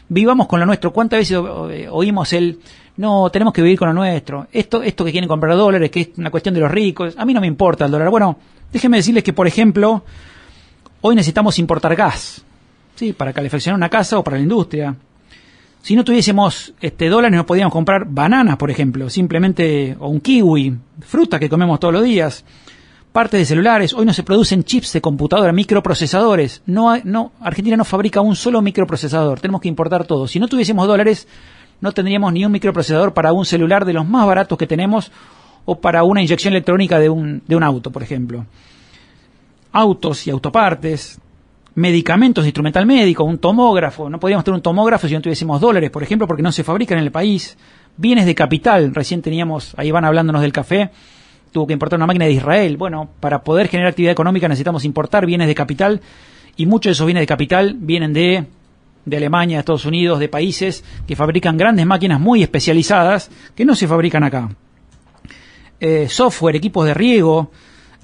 vivamos 0.09 0.47
con 0.47 0.61
lo 0.61 0.67
nuestro. 0.67 0.93
¿Cuántas 0.93 1.19
veces 1.19 1.39
oímos 1.91 2.33
el, 2.33 2.61
no, 2.97 3.31
tenemos 3.31 3.53
que 3.53 3.63
vivir 3.63 3.79
con 3.79 3.89
lo 3.89 3.95
nuestro? 3.95 4.47
Esto, 4.53 4.83
esto 4.83 5.05
que 5.05 5.13
quieren 5.13 5.29
comprar 5.29 5.57
dólares, 5.57 5.91
que 5.91 6.01
es 6.01 6.11
una 6.17 6.31
cuestión 6.31 6.55
de 6.55 6.61
los 6.61 6.71
ricos, 6.71 7.15
a 7.17 7.25
mí 7.25 7.35
no 7.35 7.41
me 7.41 7.47
importa 7.47 7.85
el 7.87 7.91
dólar. 7.91 8.11
Bueno, 8.11 8.39
déjenme 8.73 8.99
decirles 8.99 9.25
que, 9.25 9.33
por 9.33 9.47
ejemplo, 9.47 10.05
hoy 11.01 11.15
necesitamos 11.15 11.59
importar 11.59 11.95
gas. 11.97 12.45
Sí, 12.95 13.13
para 13.13 13.33
calefaccionar 13.33 13.77
una 13.77 13.89
casa 13.89 14.19
o 14.19 14.25
para 14.25 14.37
la 14.37 14.43
industria. 14.43 14.95
Si 15.83 15.97
no 15.97 16.05
tuviésemos 16.05 16.75
este 16.81 17.09
dólares 17.09 17.37
no 17.37 17.45
podíamos 17.45 17.73
comprar 17.73 18.05
bananas, 18.07 18.57
por 18.57 18.71
ejemplo, 18.71 19.11
simplemente 19.11 19.97
o 19.99 20.07
un 20.09 20.21
kiwi, 20.21 20.79
fruta 21.01 21.41
que 21.41 21.49
comemos 21.49 21.81
todos 21.81 21.93
los 21.93 22.05
días, 22.05 22.45
partes 23.11 23.41
de 23.41 23.47
celulares. 23.47 23.93
Hoy 23.93 24.07
no 24.07 24.13
se 24.13 24.23
producen 24.23 24.63
chips 24.63 24.93
de 24.93 25.01
computadora, 25.01 25.53
microprocesadores. 25.53 26.63
No, 26.67 26.97
no, 27.03 27.33
Argentina 27.41 27.77
no 27.77 27.85
fabrica 27.85 28.21
un 28.21 28.37
solo 28.37 28.63
microprocesador. 28.63 29.41
Tenemos 29.41 29.61
que 29.61 29.67
importar 29.67 30.05
todo. 30.05 30.29
Si 30.29 30.39
no 30.39 30.47
tuviésemos 30.47 30.87
dólares, 30.87 31.27
no 31.81 31.91
tendríamos 31.91 32.33
ni 32.33 32.45
un 32.45 32.53
microprocesador 32.53 33.13
para 33.13 33.33
un 33.33 33.45
celular 33.45 33.85
de 33.85 33.93
los 33.93 34.07
más 34.07 34.25
baratos 34.25 34.57
que 34.57 34.69
tenemos 34.69 35.11
o 35.65 35.81
para 35.81 36.05
una 36.05 36.23
inyección 36.23 36.55
electrónica 36.55 37.01
de 37.01 37.11
un, 37.11 37.43
de 37.49 37.57
un 37.57 37.65
auto, 37.65 37.91
por 37.91 38.05
ejemplo. 38.05 38.47
Autos 39.73 40.29
y 40.29 40.31
autopartes, 40.31 41.19
medicamentos 41.75 42.45
instrumental 42.45 42.87
médico, 42.87 43.25
un 43.25 43.39
tomógrafo. 43.39 44.11
No 44.11 44.21
podíamos 44.21 44.45
tener 44.45 44.57
un 44.57 44.63
tomógrafo 44.63 45.09
si 45.09 45.15
no 45.15 45.23
tuviésemos 45.23 45.61
dólares, 45.61 45.91
por 45.91 46.03
ejemplo, 46.03 46.27
porque 46.27 46.43
no 46.43 46.53
se 46.53 46.65
fabrican 46.65 46.99
en 46.99 47.05
el 47.05 47.13
país. 47.13 47.57
Bienes 47.97 48.27
de 48.27 48.35
capital. 48.35 48.95
Recién 48.95 49.23
teníamos, 49.23 49.75
ahí 49.77 49.91
van 49.91 50.05
hablándonos 50.05 50.43
del 50.43 50.53
café. 50.53 50.91
Tuvo 51.51 51.67
que 51.67 51.73
importar 51.73 51.99
una 51.99 52.07
máquina 52.07 52.25
de 52.25 52.33
Israel. 52.33 52.77
Bueno, 52.77 53.11
para 53.21 53.43
poder 53.43 53.69
generar 53.69 53.91
actividad 53.91 54.13
económica 54.13 54.49
necesitamos 54.49 54.85
importar 54.85 55.27
bienes 55.27 55.49
de 55.49 55.55
capital 55.55 56.01
y 56.57 56.67
muchos 56.67 56.91
de 56.91 56.93
esos 56.93 57.07
bienes 57.07 57.23
de 57.23 57.27
capital 57.27 57.77
vienen 57.79 58.13
de, 58.13 58.47
de 59.05 59.17
Alemania, 59.17 59.57
de 59.57 59.61
Estados 59.61 59.85
Unidos, 59.85 60.19
de 60.19 60.29
países 60.29 60.85
que 61.07 61.17
fabrican 61.17 61.57
grandes 61.57 61.87
máquinas 61.87 62.21
muy 62.21 62.43
especializadas 62.43 63.31
que 63.55 63.65
no 63.65 63.75
se 63.75 63.87
fabrican 63.87 64.25
acá. 64.25 64.51
Eh, 65.81 66.09
software, 66.09 66.57
equipos 66.57 66.87
de 66.87 66.95
riego, 66.95 67.51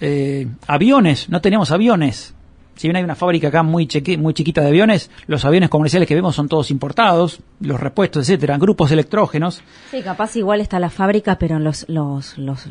eh, 0.01 0.49
aviones, 0.67 1.29
no 1.29 1.41
tenemos 1.41 1.71
aviones 1.71 2.35
si 2.79 2.87
bien 2.87 2.97
hay 2.97 3.03
una 3.03 3.17
fábrica 3.17 3.49
acá 3.49 3.65
muy, 3.65 3.89
muy 4.19 4.35
chiquita 4.35 4.61
de 4.61 4.69
aviones, 4.69 5.11
los 5.27 5.45
aviones 5.45 5.69
comerciales 5.69 6.07
que 6.07 6.15
vemos 6.15 6.37
son 6.37 6.49
todos 6.49 6.71
importados, 6.71 7.41
los 7.61 7.81
repuestos, 7.81 8.23
etcétera, 8.23 8.57
grupos 8.57 8.93
electrógenos. 8.93 9.63
Sí, 9.91 10.01
capaz 10.03 10.37
igual 10.37 10.61
está 10.61 10.79
la 10.79 10.89
fábrica, 10.89 11.39
pero 11.39 11.59
los, 11.59 11.89
los, 11.89 12.39
los, 12.39 12.69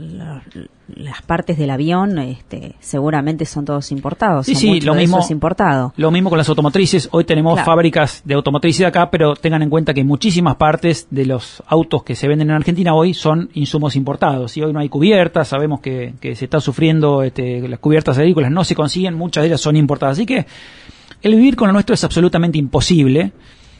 las 0.95 1.21
partes 1.21 1.57
del 1.57 1.69
avión 1.69 2.17
este, 2.19 2.75
seguramente 2.79 3.45
son 3.45 3.65
todos 3.65 3.91
importados. 3.91 4.45
Sí, 4.45 4.55
sí, 4.55 4.81
lo 4.81 4.95
mismo, 4.95 5.19
es 5.19 5.31
importado. 5.31 5.93
lo 5.97 6.11
mismo 6.11 6.29
con 6.29 6.37
las 6.37 6.49
automotrices. 6.49 7.09
Hoy 7.11 7.23
tenemos 7.25 7.61
fábricas 7.61 8.21
de 8.25 8.33
automotrices 8.33 8.85
acá, 8.85 9.09
pero 9.11 9.35
tengan 9.35 9.61
en 9.61 9.69
cuenta 9.69 9.93
que 9.93 10.03
muchísimas 10.03 10.55
partes 10.55 11.07
de 11.09 11.25
los 11.25 11.63
autos 11.67 12.03
que 12.03 12.15
se 12.15 12.27
venden 12.27 12.49
en 12.49 12.55
Argentina 12.55 12.93
hoy 12.93 13.13
son 13.13 13.49
insumos 13.53 13.95
importados. 13.95 14.55
Y 14.57 14.63
hoy 14.63 14.73
no 14.73 14.79
hay 14.79 14.89
cubiertas, 14.89 15.49
sabemos 15.49 15.81
que, 15.81 16.13
que 16.19 16.35
se 16.35 16.45
está 16.45 16.59
sufriendo, 16.59 17.23
este, 17.23 17.67
las 17.67 17.79
cubiertas 17.79 18.17
agrícolas 18.17 18.51
no 18.51 18.63
se 18.63 18.75
consiguen, 18.75 19.13
muchas 19.15 19.43
de 19.43 19.49
ellas 19.49 19.61
son 19.61 19.75
importadas 19.75 20.17
Así 20.17 20.25
que 20.25 20.45
el 21.21 21.35
vivir 21.35 21.55
con 21.55 21.67
lo 21.67 21.73
nuestro 21.73 21.93
es 21.93 22.03
absolutamente 22.03 22.57
imposible. 22.57 23.31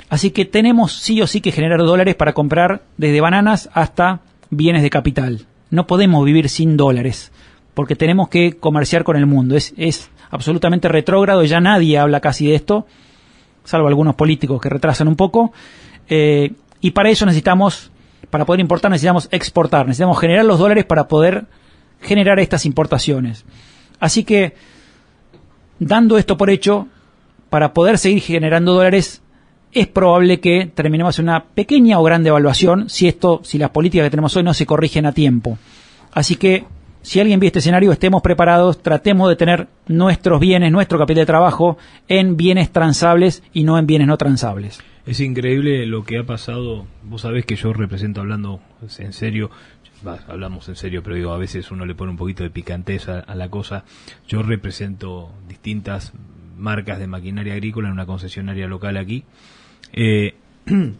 Así 0.09 0.31
que 0.31 0.45
tenemos 0.45 0.93
sí 0.93 1.21
o 1.21 1.27
sí 1.27 1.41
que 1.41 1.51
generar 1.51 1.79
dólares 1.79 2.15
para 2.15 2.33
comprar 2.33 2.83
desde 2.97 3.21
bananas 3.21 3.69
hasta 3.73 4.21
bienes 4.49 4.83
de 4.83 4.89
capital. 4.89 5.45
No 5.69 5.87
podemos 5.87 6.23
vivir 6.25 6.49
sin 6.49 6.77
dólares, 6.77 7.31
porque 7.73 7.95
tenemos 7.95 8.29
que 8.29 8.57
comerciar 8.57 9.03
con 9.03 9.17
el 9.17 9.25
mundo. 9.25 9.55
Es, 9.55 9.73
es 9.77 10.09
absolutamente 10.29 10.87
retrógrado, 10.87 11.43
ya 11.43 11.59
nadie 11.59 11.97
habla 11.97 12.19
casi 12.19 12.47
de 12.47 12.55
esto, 12.55 12.85
salvo 13.63 13.87
algunos 13.87 14.15
políticos 14.15 14.61
que 14.61 14.69
retrasan 14.69 15.07
un 15.07 15.15
poco. 15.15 15.51
Eh, 16.09 16.53
y 16.81 16.91
para 16.91 17.09
eso 17.09 17.25
necesitamos, 17.25 17.91
para 18.29 18.45
poder 18.45 18.61
importar, 18.61 18.91
necesitamos 18.91 19.27
exportar, 19.31 19.85
necesitamos 19.87 20.19
generar 20.19 20.45
los 20.45 20.59
dólares 20.59 20.85
para 20.85 21.07
poder 21.07 21.45
generar 22.01 22.39
estas 22.39 22.65
importaciones. 22.65 23.45
Así 23.99 24.23
que 24.23 24.53
Dando 25.79 26.17
esto 26.17 26.37
por 26.37 26.49
hecho, 26.49 26.87
para 27.49 27.73
poder 27.73 27.97
seguir 27.97 28.21
generando 28.21 28.73
dólares, 28.73 29.21
es 29.71 29.87
probable 29.87 30.39
que 30.39 30.71
terminemos 30.73 31.19
en 31.19 31.25
una 31.25 31.43
pequeña 31.43 31.99
o 31.99 32.03
gran 32.03 32.23
devaluación 32.23 32.89
si 32.89 33.07
esto, 33.07 33.41
si 33.43 33.57
las 33.57 33.71
políticas 33.71 34.05
que 34.05 34.11
tenemos 34.11 34.35
hoy 34.35 34.43
no 34.43 34.53
se 34.53 34.65
corrigen 34.65 35.05
a 35.05 35.11
tiempo. 35.11 35.57
Así 36.13 36.35
que, 36.35 36.65
si 37.01 37.19
alguien 37.19 37.39
ve 37.39 37.47
este 37.47 37.59
escenario, 37.59 37.91
estemos 37.91 38.21
preparados, 38.21 38.81
tratemos 38.81 39.29
de 39.29 39.35
tener 39.35 39.67
nuestros 39.87 40.39
bienes, 40.39 40.71
nuestro 40.71 40.97
capital 40.97 41.21
de 41.21 41.25
trabajo 41.25 41.77
en 42.07 42.37
bienes 42.37 42.71
transables 42.71 43.43
y 43.53 43.63
no 43.63 43.77
en 43.77 43.87
bienes 43.87 44.07
no 44.07 44.17
transables. 44.17 44.79
Es 45.05 45.21
increíble 45.21 45.85
lo 45.85 46.03
que 46.03 46.17
ha 46.17 46.25
pasado. 46.25 46.85
Vos 47.03 47.21
sabés 47.21 47.45
que 47.45 47.55
yo 47.55 47.71
represento, 47.71 48.19
hablando 48.19 48.59
en 48.99 49.13
serio, 49.13 49.51
hablamos 50.27 50.67
en 50.67 50.75
serio, 50.75 51.01
pero 51.01 51.15
digo, 51.15 51.31
a 51.31 51.37
veces 51.37 51.71
uno 51.71 51.85
le 51.85 51.95
pone 51.95 52.11
un 52.11 52.17
poquito 52.17 52.43
de 52.43 52.49
picanteza 52.49 53.19
a 53.19 53.35
la 53.35 53.49
cosa. 53.49 53.85
Yo 54.27 54.43
represento 54.43 55.31
distintas 55.47 56.13
marcas 56.57 56.99
de 56.99 57.07
maquinaria 57.07 57.53
agrícola 57.53 57.87
en 57.87 57.93
una 57.93 58.05
concesionaria 58.05 58.67
local 58.67 58.97
aquí. 58.97 59.23
Eh, 59.93 60.35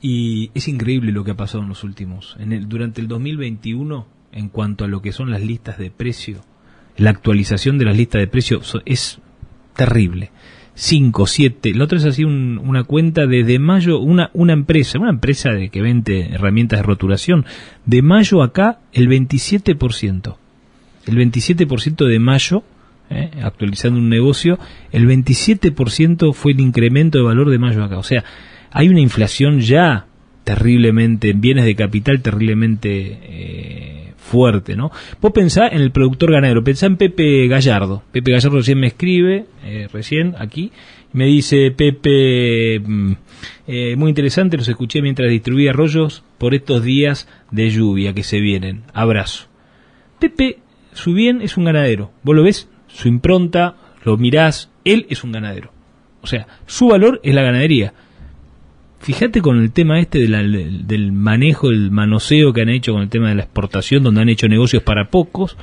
y 0.00 0.50
es 0.54 0.68
increíble 0.68 1.12
lo 1.12 1.24
que 1.24 1.32
ha 1.32 1.36
pasado 1.36 1.62
en 1.62 1.68
los 1.68 1.84
últimos. 1.84 2.36
En 2.38 2.52
el, 2.52 2.68
durante 2.68 3.00
el 3.00 3.08
2021, 3.08 4.06
en 4.32 4.48
cuanto 4.48 4.84
a 4.84 4.88
lo 4.88 5.02
que 5.02 5.12
son 5.12 5.30
las 5.30 5.42
listas 5.42 5.78
de 5.78 5.90
precio, 5.90 6.40
la 6.96 7.10
actualización 7.10 7.78
de 7.78 7.84
las 7.84 7.96
listas 7.96 8.20
de 8.20 8.26
precio 8.28 8.60
es 8.84 9.20
terrible. 9.74 10.30
5, 10.74 11.26
7. 11.26 11.74
La 11.74 11.84
otra 11.84 11.98
es 11.98 12.04
así 12.04 12.22
un- 12.22 12.60
una 12.62 12.84
cuenta 12.84 13.26
desde 13.26 13.58
mayo, 13.58 13.98
una, 13.98 14.30
una 14.32 14.52
empresa, 14.52 14.98
una 15.00 15.10
empresa 15.10 15.50
de 15.50 15.70
que 15.70 15.82
vende 15.82 16.28
herramientas 16.32 16.78
de 16.78 16.82
roturación. 16.84 17.44
De 17.84 18.00
mayo 18.02 18.42
acá, 18.44 18.78
el 18.92 19.08
27%. 19.08 20.36
El 21.06 21.16
27% 21.16 22.06
de 22.06 22.18
mayo, 22.20 22.62
eh, 23.10 23.30
actualizando 23.42 23.98
un 23.98 24.08
negocio, 24.08 24.58
el 24.92 25.06
27% 25.08 26.34
fue 26.34 26.52
el 26.52 26.60
incremento 26.60 27.18
de 27.18 27.24
valor 27.24 27.50
de 27.50 27.58
mayo 27.58 27.82
acá. 27.82 27.98
O 27.98 28.02
sea, 28.02 28.24
hay 28.70 28.88
una 28.88 29.00
inflación 29.00 29.60
ya 29.60 30.06
terriblemente, 30.44 31.30
en 31.30 31.40
bienes 31.40 31.64
de 31.64 31.74
capital 31.74 32.20
terriblemente 32.20 33.18
eh, 33.22 34.12
fuerte, 34.16 34.76
¿no? 34.76 34.90
Vos 35.20 35.32
pensá 35.32 35.68
en 35.68 35.80
el 35.80 35.90
productor 35.90 36.32
ganadero, 36.32 36.62
pensá 36.64 36.86
en 36.86 36.96
Pepe 36.96 37.46
Gallardo. 37.48 38.02
Pepe 38.12 38.32
Gallardo 38.32 38.58
recién 38.58 38.80
me 38.80 38.88
escribe, 38.88 39.46
eh, 39.64 39.88
recién 39.92 40.34
aquí, 40.38 40.72
me 41.12 41.26
dice 41.26 41.70
Pepe, 41.70 42.80
mm, 42.80 43.12
muy 43.96 44.08
interesante, 44.08 44.58
los 44.58 44.68
escuché 44.68 45.00
mientras 45.00 45.30
distribuía 45.30 45.72
rollos 45.72 46.24
por 46.36 46.54
estos 46.54 46.82
días 46.82 47.28
de 47.50 47.70
lluvia 47.70 48.12
que 48.12 48.22
se 48.22 48.40
vienen. 48.40 48.82
Abrazo. 48.92 49.48
Pepe, 50.18 50.58
su 50.92 51.14
bien 51.14 51.42
es 51.42 51.56
un 51.56 51.64
ganadero. 51.64 52.10
Vos 52.22 52.34
lo 52.34 52.42
ves, 52.42 52.68
su 52.88 53.08
impronta, 53.08 53.76
lo 54.04 54.16
mirás, 54.16 54.70
él 54.84 55.06
es 55.08 55.22
un 55.24 55.32
ganadero. 55.32 55.70
O 56.20 56.26
sea, 56.26 56.46
su 56.66 56.88
valor 56.88 57.20
es 57.22 57.34
la 57.34 57.42
ganadería. 57.42 57.92
Fíjate 59.00 59.40
con 59.40 59.60
el 59.60 59.70
tema 59.70 60.00
este 60.00 60.18
del 60.18 61.12
manejo, 61.12 61.70
el 61.70 61.90
manoseo 61.90 62.52
que 62.52 62.62
han 62.62 62.68
hecho 62.68 62.92
con 62.92 63.02
el 63.02 63.08
tema 63.08 63.28
de 63.28 63.36
la 63.36 63.42
exportación, 63.42 64.02
donde 64.02 64.22
han 64.22 64.28
hecho 64.28 64.48
negocios 64.48 64.82
para 64.82 65.10
pocos. 65.10 65.56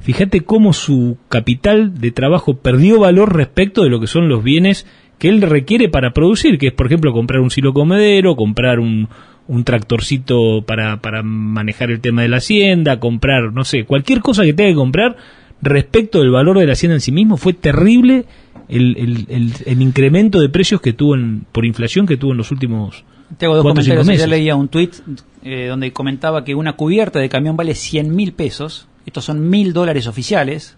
Fíjate 0.00 0.42
cómo 0.42 0.74
su 0.74 1.16
capital 1.30 1.98
de 1.98 2.10
trabajo 2.10 2.58
perdió 2.58 3.00
valor 3.00 3.34
respecto 3.34 3.82
de 3.82 3.88
lo 3.88 4.00
que 4.00 4.06
son 4.06 4.28
los 4.28 4.44
bienes 4.44 4.86
que 5.18 5.30
él 5.30 5.40
requiere 5.40 5.88
para 5.88 6.12
producir, 6.12 6.58
que 6.58 6.66
es, 6.66 6.72
por 6.74 6.86
ejemplo, 6.86 7.12
comprar 7.14 7.40
un 7.40 7.50
silo 7.50 7.72
comedero, 7.72 8.36
comprar 8.36 8.80
un, 8.80 9.08
un 9.46 9.64
tractorcito 9.64 10.62
para, 10.66 11.00
para 11.00 11.22
manejar 11.22 11.90
el 11.90 12.00
tema 12.00 12.20
de 12.20 12.28
la 12.28 12.36
hacienda, 12.38 13.00
comprar, 13.00 13.52
no 13.52 13.64
sé, 13.64 13.84
cualquier 13.84 14.20
cosa 14.20 14.44
que 14.44 14.52
tenga 14.52 14.70
que 14.70 14.76
comprar 14.76 15.16
respecto 15.64 16.20
del 16.20 16.30
valor 16.30 16.58
de 16.58 16.66
la 16.66 16.72
hacienda 16.74 16.94
en 16.94 17.00
sí 17.00 17.12
mismo, 17.12 17.36
fue 17.36 17.52
terrible 17.52 18.24
el, 18.68 18.96
el, 18.96 19.26
el- 19.28 19.52
el 19.66 19.82
incremento 19.82 20.40
de 20.40 20.48
precios 20.48 20.80
que 20.80 20.92
tuvo 20.92 21.14
en- 21.14 21.46
por 21.52 21.64
inflación 21.64 22.06
que 22.06 22.16
tuvo 22.16 22.32
en 22.32 22.38
los 22.38 22.50
últimos 22.50 23.04
Te 23.38 23.46
hago 23.46 23.56
dos 23.56 23.62
cuatro 23.62 23.82
comentarios. 23.82 24.06
meses. 24.06 24.28
Leía 24.28 24.56
un 24.56 24.68
tuit 24.68 24.94
eh, 25.42 25.66
donde 25.68 25.92
comentaba 25.92 26.44
que 26.44 26.54
una 26.54 26.74
cubierta 26.74 27.18
de 27.18 27.28
camión 27.28 27.56
vale 27.56 27.74
100 27.74 28.14
mil 28.14 28.32
pesos. 28.32 28.88
Estos 29.06 29.24
son 29.24 29.48
mil 29.50 29.72
dólares 29.72 30.06
oficiales. 30.06 30.76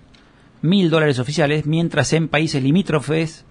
Mil 0.62 0.90
dólares 0.90 1.18
oficiales. 1.18 1.66
Mientras 1.66 2.12
en 2.12 2.28
países 2.28 2.62
limítrofes 2.62 3.44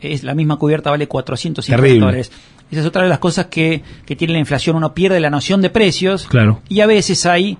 es 0.00 0.24
la 0.24 0.34
misma 0.34 0.56
cubierta 0.56 0.90
vale 0.90 1.06
450 1.06 1.76
Terrible. 1.82 2.00
dólares. 2.00 2.32
Esa 2.70 2.80
es 2.82 2.86
otra 2.86 3.02
de 3.02 3.08
las 3.08 3.18
cosas 3.20 3.46
que, 3.46 3.82
que 4.06 4.16
tiene 4.16 4.32
la 4.34 4.38
inflación. 4.40 4.76
Uno 4.76 4.92
pierde 4.94 5.20
la 5.20 5.30
noción 5.30 5.60
de 5.62 5.70
precios. 5.70 6.26
Claro. 6.26 6.60
Y 6.68 6.80
a 6.80 6.86
veces 6.86 7.24
hay 7.26 7.58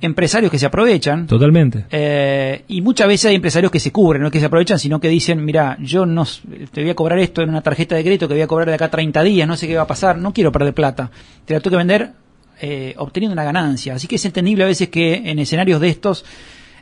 empresarios 0.00 0.50
que 0.50 0.58
se 0.58 0.66
aprovechan. 0.66 1.26
Totalmente. 1.26 1.84
Eh, 1.90 2.64
y 2.68 2.80
muchas 2.80 3.08
veces 3.08 3.26
hay 3.26 3.36
empresarios 3.36 3.70
que 3.70 3.80
se 3.80 3.90
cubren, 3.90 4.22
no 4.22 4.30
que 4.30 4.40
se 4.40 4.46
aprovechan, 4.46 4.78
sino 4.78 5.00
que 5.00 5.08
dicen, 5.08 5.44
mira, 5.44 5.76
yo 5.80 6.06
no 6.06 6.24
te 6.72 6.82
voy 6.82 6.90
a 6.90 6.94
cobrar 6.94 7.18
esto 7.18 7.42
en 7.42 7.50
una 7.50 7.62
tarjeta 7.62 7.94
de 7.96 8.02
crédito 8.02 8.28
que 8.28 8.34
voy 8.34 8.42
a 8.42 8.46
cobrar 8.46 8.68
de 8.68 8.74
acá 8.74 8.86
a 8.86 8.90
30 8.90 9.22
días, 9.22 9.48
no 9.48 9.56
sé 9.56 9.66
qué 9.66 9.76
va 9.76 9.82
a 9.82 9.86
pasar, 9.86 10.18
no 10.18 10.32
quiero 10.32 10.52
perder 10.52 10.74
plata. 10.74 11.10
Te 11.44 11.54
la 11.54 11.60
tengo 11.60 11.74
que 11.74 11.78
vender 11.78 12.12
eh, 12.60 12.94
obteniendo 12.98 13.32
una 13.32 13.44
ganancia. 13.44 13.94
Así 13.94 14.06
que 14.06 14.16
es 14.16 14.24
entendible 14.24 14.64
a 14.64 14.66
veces 14.66 14.88
que 14.88 15.14
en 15.30 15.38
escenarios 15.38 15.80
de 15.80 15.88
estos 15.88 16.24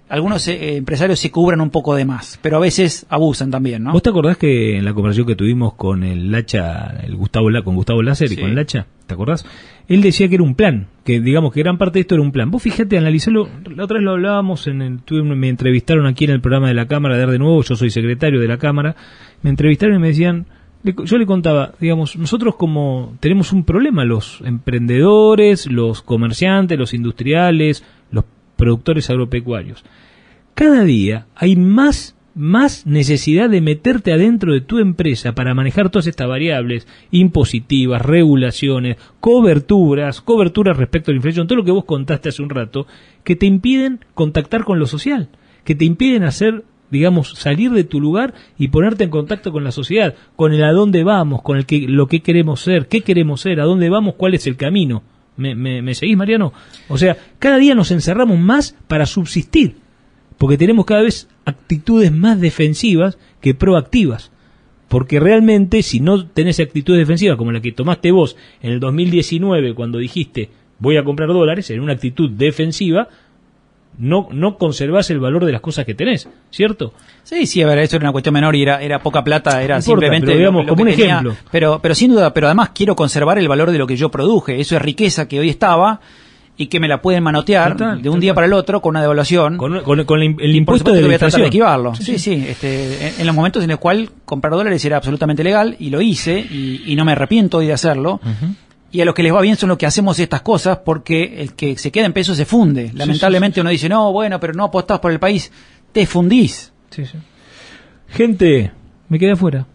algunos 0.09 0.47
eh, 0.49 0.77
empresarios 0.77 1.19
se 1.19 1.31
cubran 1.31 1.61
un 1.61 1.71
poco 1.71 1.95
de 1.95 2.05
más, 2.05 2.38
pero 2.42 2.57
a 2.59 2.61
veces 2.61 3.07
abusan 3.09 3.51
también, 3.51 3.83
¿no? 3.85 3.92
¿Vos 3.92 4.03
te 4.03 4.11
acordás 4.11 4.37
que 4.37 4.77
en 4.79 4.85
la 4.85 4.95
conversación 4.95 5.27
que 5.27 5.35
tuvimos 5.35 5.75
con 5.75 6.05
el 6.05 6.31
Lacha, 6.31 6.97
el 7.03 7.16
Gustavo 7.16 7.49
con 7.64 7.75
Gustavo 7.75 8.03
Láser 8.03 8.31
y 8.31 8.37
con 8.37 8.49
el 8.51 8.55
Lacha, 8.55 8.87
¿te 9.07 9.14
acordás? 9.14 9.45
Él 9.88 10.03
decía 10.03 10.29
que 10.29 10.35
era 10.37 10.45
un 10.45 10.55
plan, 10.55 10.87
que 11.05 11.21
digamos 11.21 11.53
que 11.53 11.61
gran 11.61 11.79
parte 11.79 11.95
de 11.99 12.01
esto 12.03 12.14
era 12.16 12.23
un 12.23 12.33
plan. 12.33 12.51
Vos 12.51 12.62
fíjate, 12.62 12.99
analizalo, 12.99 13.49
la 13.75 13.85
otra 13.85 13.99
vez 13.99 14.05
lo 14.05 14.12
hablábamos 14.12 14.66
en 14.66 14.83
el, 14.83 15.01
tuve- 15.05 15.23
me 15.25 15.49
entrevistaron 15.49 16.07
aquí 16.07 16.25
en 16.25 16.31
el 16.31 16.40
programa 16.40 16.69
de 16.69 16.75
la 16.75 16.87
Cámara 16.87 17.16
de 17.16 17.23
Ar 17.25 17.31
de 17.31 17.38
Nuevo, 17.38 17.62
yo 17.62 17.75
soy 17.77 17.90
secretario 17.90 18.40
de 18.40 18.49
la 18.49 18.59
Cámara, 18.59 18.95
me 19.42 19.51
entrevistaron 19.51 19.97
y 19.97 19.99
me 20.01 20.09
decían, 20.09 20.47
le- 20.83 20.95
yo 21.05 21.19
le 21.19 21.27
contaba, 21.27 21.73
digamos, 21.81 22.16
nosotros 22.16 22.55
como 22.57 23.16
tenemos 23.21 23.53
un 23.53 23.64
problema, 23.64 24.05
los 24.05 24.40
emprendedores, 24.45 25.66
los 25.71 26.03
comerciantes, 26.03 26.79
los 26.79 26.95
industriales, 26.95 27.83
productores 28.57 29.11
agropecuarios 29.11 29.85
cada 30.57 30.85
día 30.85 31.27
hay 31.35 31.55
más, 31.55 32.16
más 32.35 32.87
necesidad 32.87 33.51
de 33.51 33.61
meterte 33.61 34.11
adentro 34.11 34.55
de 34.55 34.62
tu 34.62 34.79
empresa 34.79 35.35
para 35.35 35.53
manejar 35.53 35.90
todas 35.90 36.07
estas 36.07 36.27
variables 36.27 36.88
impositivas, 37.11 38.01
regulaciones, 38.01 38.97
coberturas, 39.21 40.23
coberturas 40.23 40.79
respecto 40.79 41.11
a 41.11 41.12
la 41.12 41.16
inflación, 41.16 41.47
todo 41.47 41.59
lo 41.59 41.64
que 41.64 41.73
vos 41.73 41.85
contaste 41.85 42.31
hace 42.31 42.42
un 42.42 42.49
rato, 42.49 42.87
que 43.23 43.37
te 43.37 43.45
impiden 43.45 44.01
contactar 44.14 44.64
con 44.64 44.79
lo 44.79 44.87
social, 44.87 45.29
que 45.62 45.75
te 45.75 45.85
impiden 45.85 46.25
hacer 46.25 46.64
digamos, 46.88 47.33
salir 47.33 47.73
de 47.73 47.85
tu 47.85 48.01
lugar 48.01 48.33
y 48.57 48.69
ponerte 48.69 49.05
en 49.05 49.11
contacto 49.11 49.53
con 49.53 49.64
la 49.64 49.73
sociedad, 49.73 50.14
con 50.37 50.55
el 50.55 50.62
a 50.64 50.73
dónde 50.73 51.03
vamos, 51.05 51.42
con 51.42 51.59
el 51.59 51.66
que, 51.66 51.81
lo 51.81 52.07
que 52.07 52.23
queremos 52.23 52.61
ser, 52.61 52.87
qué 52.87 53.03
queremos 53.03 53.42
ser, 53.42 53.61
a 53.61 53.64
dónde 53.64 53.90
vamos, 53.90 54.14
cuál 54.14 54.35
es 54.35 54.47
el 54.47 54.57
camino. 54.57 55.03
¿Me, 55.37 55.55
me, 55.55 55.94
seguís, 55.94 56.16
Mariano? 56.16 56.53
O 56.88 56.96
sea, 56.96 57.16
cada 57.38 57.59
día 57.59 57.75
nos 57.75 57.90
encerramos 57.90 58.38
más 58.38 58.77
para 58.88 59.07
subsistir 59.07 59.77
porque 60.38 60.59
tenemos 60.59 60.85
cada 60.85 61.03
vez 61.03 61.29
actitudes 61.44 62.12
más 62.12 62.40
defensivas 62.40 63.18
que 63.40 63.55
proactivas. 63.55 64.33
Porque 64.88 65.18
realmente 65.18 65.83
si 65.83 66.01
no 66.01 66.27
tenés 66.27 66.61
actitudes 66.61 67.01
defensivas 67.01 67.37
como 67.37 67.53
la 67.53 67.61
que 67.61 67.72
tomaste 67.72 68.12
vos 68.12 68.37
en 68.62 68.72
el 68.72 68.81
2019 68.81 69.75
cuando 69.75 69.99
dijiste 69.99 70.51
voy 70.79 70.96
a 70.96 71.05
comprar 71.05 71.29
dólares 71.29 71.70
en 71.70 71.81
una 71.81 71.94
actitud 71.94 72.31
defensiva, 72.31 73.09
no, 73.98 74.28
no 74.30 74.59
conservás 74.59 75.11
el 75.11 75.20
valor 75.20 75.44
de 75.44 75.52
las 75.52 75.61
cosas 75.61 75.85
que 75.85 75.94
tenés, 75.94 76.28
¿cierto? 76.50 76.92
Sí, 77.22 77.46
sí, 77.46 77.62
a 77.62 77.66
ver, 77.66 77.78
esto 77.78 77.96
era 77.96 78.04
una 78.04 78.12
cuestión 78.12 78.35
menor 78.35 78.54
y 78.54 78.62
era, 78.62 78.80
era 78.82 78.98
poca 79.00 79.24
plata, 79.24 79.62
era 79.62 79.76
No 79.76 79.80
importa, 79.80 79.82
simplemente 79.82 80.26
pero 80.26 80.38
digamos, 80.38 80.61
lo- 80.64 80.66
lo 80.68 80.74
como 80.74 80.85
que 80.85 80.90
un 80.92 80.96
tenía. 80.96 81.14
ejemplo. 81.14 81.37
Pero, 81.50 81.78
pero 81.82 81.94
sin 81.94 82.11
duda, 82.12 82.32
pero 82.35 82.46
además 82.46 82.70
quiero 82.74 82.94
conservar 82.94 83.38
el 83.38 83.48
valor 83.48 83.70
de 83.70 83.78
lo 83.78 83.87
que 83.87 83.96
yo 83.96 84.11
produje. 84.11 84.61
Eso 84.61 84.76
es 84.76 84.82
riqueza 84.82 85.26
que 85.28 85.40
hoy 85.40 85.48
estaba 85.48 86.00
y 86.59 86.68
que 86.68 86.80
me 86.80 86.88
la 86.88 87.02
pueden 87.02 87.22
manotear 87.22 87.72
Total, 87.72 88.00
de 88.00 88.09
un 88.09 88.18
día 88.18 88.32
para 88.32 88.46
el 88.46 88.52
otro 88.54 88.80
con 88.80 88.90
una 88.90 89.02
devaluación. 89.02 89.56
Con, 89.59 89.80
con- 89.82 90.04
con 90.04 90.22
el, 90.22 90.37
el 90.40 90.56
impuesto 90.56 90.90
de 90.92 91.00
que 91.00 91.06
voy 91.06 91.14
a 91.14 91.18
tratar 91.18 91.40
de 91.40 91.46
esquivarlo. 91.46 91.94
Sí, 91.94 92.18
sí. 92.18 92.44
este, 92.48 93.09
en, 93.09 93.20
en 93.20 93.26
los 93.26 93.35
momentos 93.35 93.62
en 93.62 93.70
los 93.70 93.78
cuales 93.78 94.11
comprar 94.24 94.52
dólares 94.54 94.82
era 94.85 94.96
absolutamente 94.96 95.42
legal 95.44 95.76
y 95.78 95.90
lo 95.90 96.00
hice 96.00 96.38
y, 96.38 96.82
y 96.87 96.96
no 96.96 97.04
me 97.04 97.12
arrepiento 97.12 97.59
hoy 97.59 97.66
de 97.66 97.72
hacerlo. 97.74 98.20
Y 98.96 99.00
a 99.02 99.04
los 99.04 99.14
que 99.14 99.22
les 99.22 99.35
va 99.35 99.40
bien 99.42 99.56
son 99.56 99.68
los 99.68 99.76
que 99.78 99.85
hacemos 99.85 100.18
estas 100.18 100.40
cosas 100.40 100.78
porque 100.78 101.42
el 101.42 101.52
que 101.54 101.76
se 101.76 101.90
queda 101.90 102.06
en 102.06 102.12
pesos 102.14 102.37
se 102.37 102.46
funde. 102.46 102.90
Lamentablemente 102.94 103.61
uno 103.61 103.68
dice, 103.70 103.88
no, 103.90 104.11
bueno, 104.12 104.40
pero 104.40 104.54
no 104.54 104.64
apostás 104.64 105.00
por 105.00 105.11
el 105.12 105.18
país. 105.18 105.52
Te 105.92 106.06
fundís. 106.06 106.72
Sí, 106.90 107.04
sí. 107.04 107.18
Gente, 108.09 108.72
me 109.09 109.18
quedé 109.18 109.32
afuera. 109.32 109.66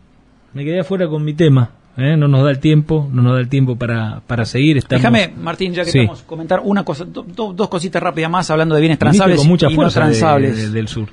Me 0.54 0.64
quedé 0.64 0.80
afuera 0.80 1.08
con 1.08 1.24
mi 1.24 1.34
tema. 1.34 1.70
¿eh? 1.98 2.16
No 2.18 2.28
nos 2.28 2.44
da 2.44 2.50
el 2.52 2.60
tiempo, 2.60 3.10
no 3.12 3.22
nos 3.22 3.34
da 3.34 3.40
el 3.40 3.48
tiempo 3.50 3.76
para, 3.76 4.22
para 4.26 4.46
seguir. 4.46 4.78
Estamos... 4.78 5.02
Déjame, 5.02 5.34
Martín, 5.38 5.74
ya 5.74 5.84
que 5.84 5.90
estamos, 5.92 6.22
comentar 6.24 6.62
una 6.64 6.84
cosa, 6.84 7.06
do- 7.06 7.24
do- 7.24 7.54
dos 7.54 7.70
cositas 7.70 8.02
rápidas 8.02 8.32
más 8.32 8.50
hablando 8.50 8.76
de 8.76 8.82
bienes 8.82 8.98
transables 9.00 9.38
con 9.40 9.48
mucha 9.48 9.68
y 9.68 9.70
no 9.72 9.76
fuerza 9.76 10.00
de- 10.00 10.06
transables. 10.08 10.58
de- 10.58 10.70
del 10.72 10.88
sur. 10.88 11.10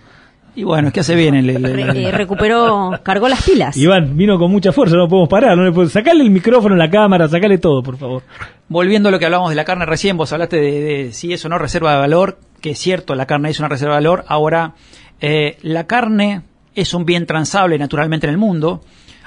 Y 0.54 0.64
bueno, 0.64 0.88
es 0.88 0.94
que 0.94 1.00
hace 1.00 1.14
bien 1.14 1.34
el, 1.34 1.50
el- 1.50 1.96
eh, 1.96 2.10
recuperó, 2.10 2.90
cargó 3.02 3.28
las 3.28 3.42
pilas. 3.44 3.76
Iván 3.76 4.16
vino 4.16 4.38
con 4.38 4.50
mucha 4.50 4.72
fuerza, 4.72 4.96
no 4.96 5.08
podemos 5.08 5.28
parar. 5.28 5.56
No 5.56 5.64
le 5.64 5.70
podemos... 5.72 5.92
Sacarle 5.92 6.24
el 6.24 6.30
micrófono 6.30 6.74
la 6.74 6.90
cámara, 6.90 7.28
sacarle 7.28 7.58
todo, 7.58 7.82
por 7.82 7.96
favor. 7.96 8.22
Volviendo 8.68 9.08
a 9.08 9.12
lo 9.12 9.18
que 9.18 9.24
hablábamos 9.26 9.50
de 9.50 9.56
la 9.56 9.64
carne 9.64 9.86
recién, 9.86 10.16
vos 10.16 10.32
hablaste 10.32 10.56
de, 10.56 10.80
de 10.80 11.12
si 11.12 11.32
es 11.32 11.44
o 11.44 11.48
no 11.48 11.58
reserva 11.58 11.92
de 11.92 11.98
valor, 11.98 12.38
que 12.60 12.70
es 12.70 12.78
cierto, 12.78 13.14
la 13.14 13.26
carne 13.26 13.50
es 13.50 13.58
una 13.60 13.68
reserva 13.68 13.94
de 13.94 13.98
valor. 14.00 14.24
Ahora, 14.26 14.74
eh, 15.20 15.58
la 15.62 15.86
carne 15.86 16.42
es 16.74 16.92
un 16.92 17.04
bien 17.04 17.26
transable 17.26 17.78
naturalmente 17.78 18.26
en 18.26 18.32
el 18.32 18.38
mundo. 18.38 18.80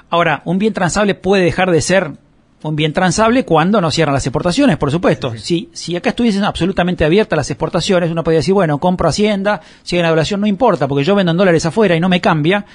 Ahora, 0.10 0.42
un 0.46 0.58
bien 0.60 0.74
transable 0.74 1.16
puede 1.16 1.44
dejar 1.46 1.72
de 1.72 1.82
ser 1.82 2.12
un 2.64 2.76
bien 2.76 2.94
transable 2.94 3.44
cuando 3.44 3.82
no 3.82 3.92
cierran 3.92 4.14
las 4.14 4.26
exportaciones, 4.26 4.78
por 4.78 4.92
supuesto. 4.92 5.36
Si, 5.38 5.70
si 5.74 5.96
acá 5.96 6.10
estuviesen 6.10 6.44
absolutamente 6.44 7.04
abiertas 7.04 7.38
las 7.38 7.50
exportaciones, 7.50 8.12
uno 8.12 8.24
podría 8.24 8.40
decir, 8.40 8.54
bueno, 8.54 8.78
compro 8.78 9.10
Hacienda, 9.10 9.62
si 9.84 9.96
hay 9.96 10.02
una 10.02 10.10
evaluación 10.10 10.42
no 10.42 10.48
importa, 10.48 10.88
porque 10.88 11.04
yo 11.04 11.16
vendo 11.16 11.32
en 11.32 11.38
dólares 11.38 11.66
afuera 11.66 11.96
y 11.96 12.00
no 12.00 12.10
me 12.10 12.22
cambia. 12.22 12.66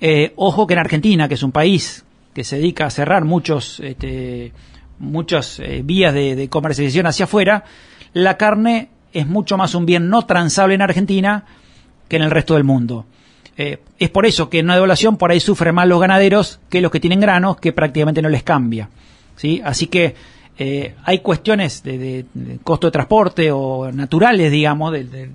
Eh, 0.00 0.32
ojo 0.36 0.66
que 0.66 0.74
en 0.74 0.80
Argentina, 0.80 1.28
que 1.28 1.34
es 1.34 1.42
un 1.42 1.52
país 1.52 2.04
que 2.34 2.44
se 2.44 2.56
dedica 2.56 2.86
a 2.86 2.90
cerrar 2.90 3.24
muchos, 3.24 3.78
este, 3.80 4.52
muchas 4.98 5.60
eh, 5.60 5.82
vías 5.84 6.12
de, 6.12 6.34
de 6.34 6.48
comercialización 6.48 7.06
hacia 7.06 7.24
afuera, 7.24 7.64
la 8.12 8.36
carne 8.36 8.88
es 9.12 9.26
mucho 9.26 9.56
más 9.56 9.74
un 9.74 9.86
bien 9.86 10.08
no 10.08 10.26
transable 10.26 10.74
en 10.74 10.82
Argentina 10.82 11.44
que 12.08 12.16
en 12.16 12.22
el 12.22 12.30
resto 12.30 12.54
del 12.54 12.64
mundo. 12.64 13.06
Eh, 13.56 13.78
es 13.98 14.10
por 14.10 14.26
eso 14.26 14.48
que 14.48 14.58
en 14.58 14.66
una 14.66 14.74
devaluación 14.74 15.16
por 15.16 15.30
ahí 15.30 15.40
sufren 15.40 15.74
más 15.74 15.86
los 15.86 16.00
ganaderos 16.00 16.60
que 16.68 16.80
los 16.80 16.90
que 16.90 17.00
tienen 17.00 17.20
granos, 17.20 17.58
que 17.58 17.72
prácticamente 17.72 18.22
no 18.22 18.28
les 18.28 18.42
cambia. 18.42 18.88
¿Sí? 19.36 19.60
Así 19.64 19.86
que 19.86 20.14
eh, 20.58 20.94
hay 21.04 21.20
cuestiones 21.20 21.82
de, 21.82 22.26
costo 22.62 22.86
de 22.86 22.90
transporte 22.90 23.50
o 23.50 23.90
naturales, 23.90 24.52
digamos, 24.52 24.92
de- 24.92 25.30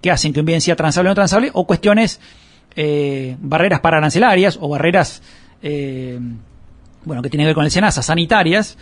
que 0.00 0.10
hacen 0.10 0.32
que 0.32 0.40
un 0.40 0.46
bien 0.46 0.60
sea 0.60 0.76
transable 0.76 1.08
o 1.08 1.12
no 1.12 1.14
transable, 1.14 1.50
o 1.52 1.66
cuestiones 1.66 2.20
eh, 2.74 3.36
barreras 3.40 3.80
pararancelarias 3.80 4.58
o 4.60 4.68
barreras, 4.68 5.22
eh, 5.62 6.18
bueno, 7.04 7.22
que 7.22 7.28
tienen 7.30 7.44
que 7.44 7.48
ver 7.48 7.54
con 7.54 7.64
el 7.64 7.70
SENASA, 7.70 8.02
sanitarias, 8.02 8.78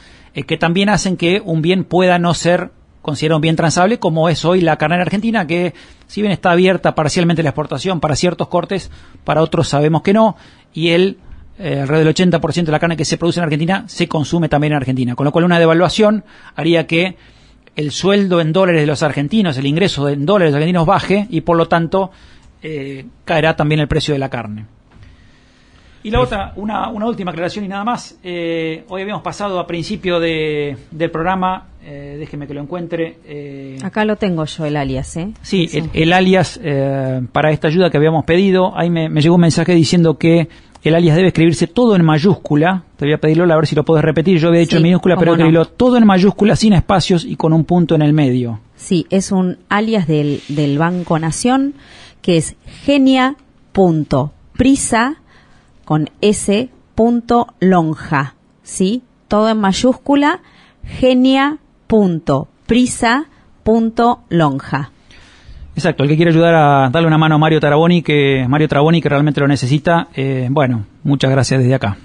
que 0.46 0.56
también 0.56 0.88
hacen 0.88 1.16
que 1.16 1.42
un 1.44 1.60
bien 1.60 1.84
pueda 1.84 2.18
no 2.18 2.34
ser 2.34 2.70
considerado 3.02 3.38
un 3.38 3.42
bien 3.42 3.56
transable, 3.56 3.98
como 3.98 4.28
es 4.28 4.44
hoy 4.44 4.60
la 4.60 4.76
carne 4.76 4.96
en 4.96 5.02
Argentina, 5.02 5.46
que 5.46 5.74
si 6.06 6.20
bien 6.20 6.32
está 6.32 6.52
abierta 6.52 6.94
parcialmente 6.94 7.42
la 7.42 7.48
exportación 7.48 7.98
para 7.98 8.14
ciertos 8.14 8.48
cortes, 8.48 8.90
para 9.24 9.42
otros 9.42 9.68
sabemos 9.68 10.02
que 10.02 10.12
no, 10.12 10.36
y 10.72 10.90
el 10.90 11.18
eh, 11.60 11.80
alrededor 11.80 12.12
del 12.14 12.14
80% 12.40 12.64
de 12.64 12.72
la 12.72 12.78
carne 12.78 12.96
que 12.96 13.04
se 13.04 13.18
produce 13.18 13.38
en 13.40 13.44
Argentina 13.44 13.84
se 13.86 14.08
consume 14.08 14.48
también 14.48 14.72
en 14.72 14.78
Argentina. 14.78 15.14
Con 15.14 15.24
lo 15.24 15.32
cual 15.32 15.44
una 15.44 15.58
devaluación 15.58 16.24
haría 16.56 16.86
que 16.86 17.16
el 17.76 17.92
sueldo 17.92 18.40
en 18.40 18.52
dólares 18.52 18.80
de 18.80 18.86
los 18.86 19.02
argentinos, 19.02 19.56
el 19.56 19.66
ingreso 19.66 20.08
en 20.08 20.26
dólares 20.26 20.48
de 20.52 20.58
los 20.58 20.62
argentinos 20.62 20.86
baje 20.86 21.26
y 21.30 21.42
por 21.42 21.56
lo 21.56 21.66
tanto 21.68 22.10
eh, 22.62 23.04
caerá 23.24 23.54
también 23.56 23.80
el 23.80 23.88
precio 23.88 24.12
de 24.14 24.18
la 24.18 24.28
carne. 24.28 24.66
Y 26.02 26.10
la 26.10 26.20
otra, 26.22 26.54
una, 26.56 26.88
una 26.88 27.06
última 27.06 27.30
aclaración 27.30 27.66
y 27.66 27.68
nada 27.68 27.84
más. 27.84 28.18
Eh, 28.24 28.84
hoy 28.88 29.02
habíamos 29.02 29.22
pasado 29.22 29.60
a 29.60 29.66
principio 29.66 30.18
de, 30.18 30.74
del 30.90 31.10
programa, 31.10 31.66
eh, 31.84 32.16
déjeme 32.18 32.46
que 32.46 32.54
lo 32.54 32.62
encuentre. 32.62 33.18
eh, 33.26 33.76
Acá 33.84 34.06
lo 34.06 34.16
tengo 34.16 34.46
yo, 34.46 34.64
el 34.64 34.76
alias, 34.78 35.14
¿eh? 35.18 35.28
Sí, 35.42 35.68
el, 35.74 35.90
el 35.92 36.12
alias 36.14 36.58
eh, 36.64 37.20
para 37.32 37.50
esta 37.50 37.68
ayuda 37.68 37.90
que 37.90 37.98
habíamos 37.98 38.24
pedido. 38.24 38.72
Ahí 38.78 38.88
me, 38.88 39.10
me 39.10 39.20
llegó 39.20 39.34
un 39.34 39.42
mensaje 39.42 39.74
diciendo 39.74 40.16
que 40.16 40.48
el 40.88 40.94
alias 40.94 41.16
debe 41.16 41.28
escribirse 41.28 41.66
todo 41.66 41.94
en 41.94 42.04
mayúscula. 42.04 42.84
Te 42.96 43.04
voy 43.04 43.12
a 43.12 43.18
pedirlo 43.18 43.44
a 43.52 43.56
ver 43.56 43.66
si 43.66 43.74
lo 43.74 43.84
puedes 43.84 44.02
repetir. 44.04 44.38
Yo 44.38 44.48
había 44.48 44.60
dicho 44.60 44.72
Sí, 44.72 44.76
en 44.78 44.82
minúscula, 44.84 45.16
pero 45.18 45.36
no. 45.36 45.64
todo 45.66 45.96
en 45.98 46.06
mayúscula, 46.06 46.56
sin 46.56 46.72
espacios 46.72 47.24
y 47.24 47.36
con 47.36 47.52
un 47.52 47.64
punto 47.64 47.94
en 47.94 48.02
el 48.02 48.12
medio. 48.14 48.60
Sí, 48.76 49.06
es 49.10 49.30
un 49.32 49.58
alias 49.68 50.06
del, 50.06 50.40
del 50.48 50.78
Banco 50.78 51.18
Nación 51.18 51.74
que 52.22 52.38
es 52.38 52.54
genia.prisa 53.74 55.16
con 55.84 56.10
s 56.20 56.68
punto 56.94 57.48
lonja, 57.60 58.34
¿sí? 58.62 59.02
Todo 59.28 59.48
en 59.48 59.58
mayúscula, 59.58 60.40
genia.prisa 60.84 61.58
punto 63.62 64.20
lonja. 64.28 64.90
Exacto, 65.80 66.02
el 66.02 66.10
que 66.10 66.16
quiere 66.16 66.30
ayudar 66.30 66.54
a 66.54 66.90
darle 66.90 67.08
una 67.08 67.16
mano 67.16 67.36
a 67.36 67.38
Mario 67.38 67.58
Taraboni, 67.58 68.02
que 68.02 68.44
Mario 68.46 68.68
Taraboni 68.68 69.00
que 69.00 69.08
realmente 69.08 69.40
lo 69.40 69.48
necesita, 69.48 70.08
eh, 70.14 70.46
bueno, 70.50 70.84
muchas 71.04 71.30
gracias 71.30 71.60
desde 71.60 71.74
acá. 71.74 71.96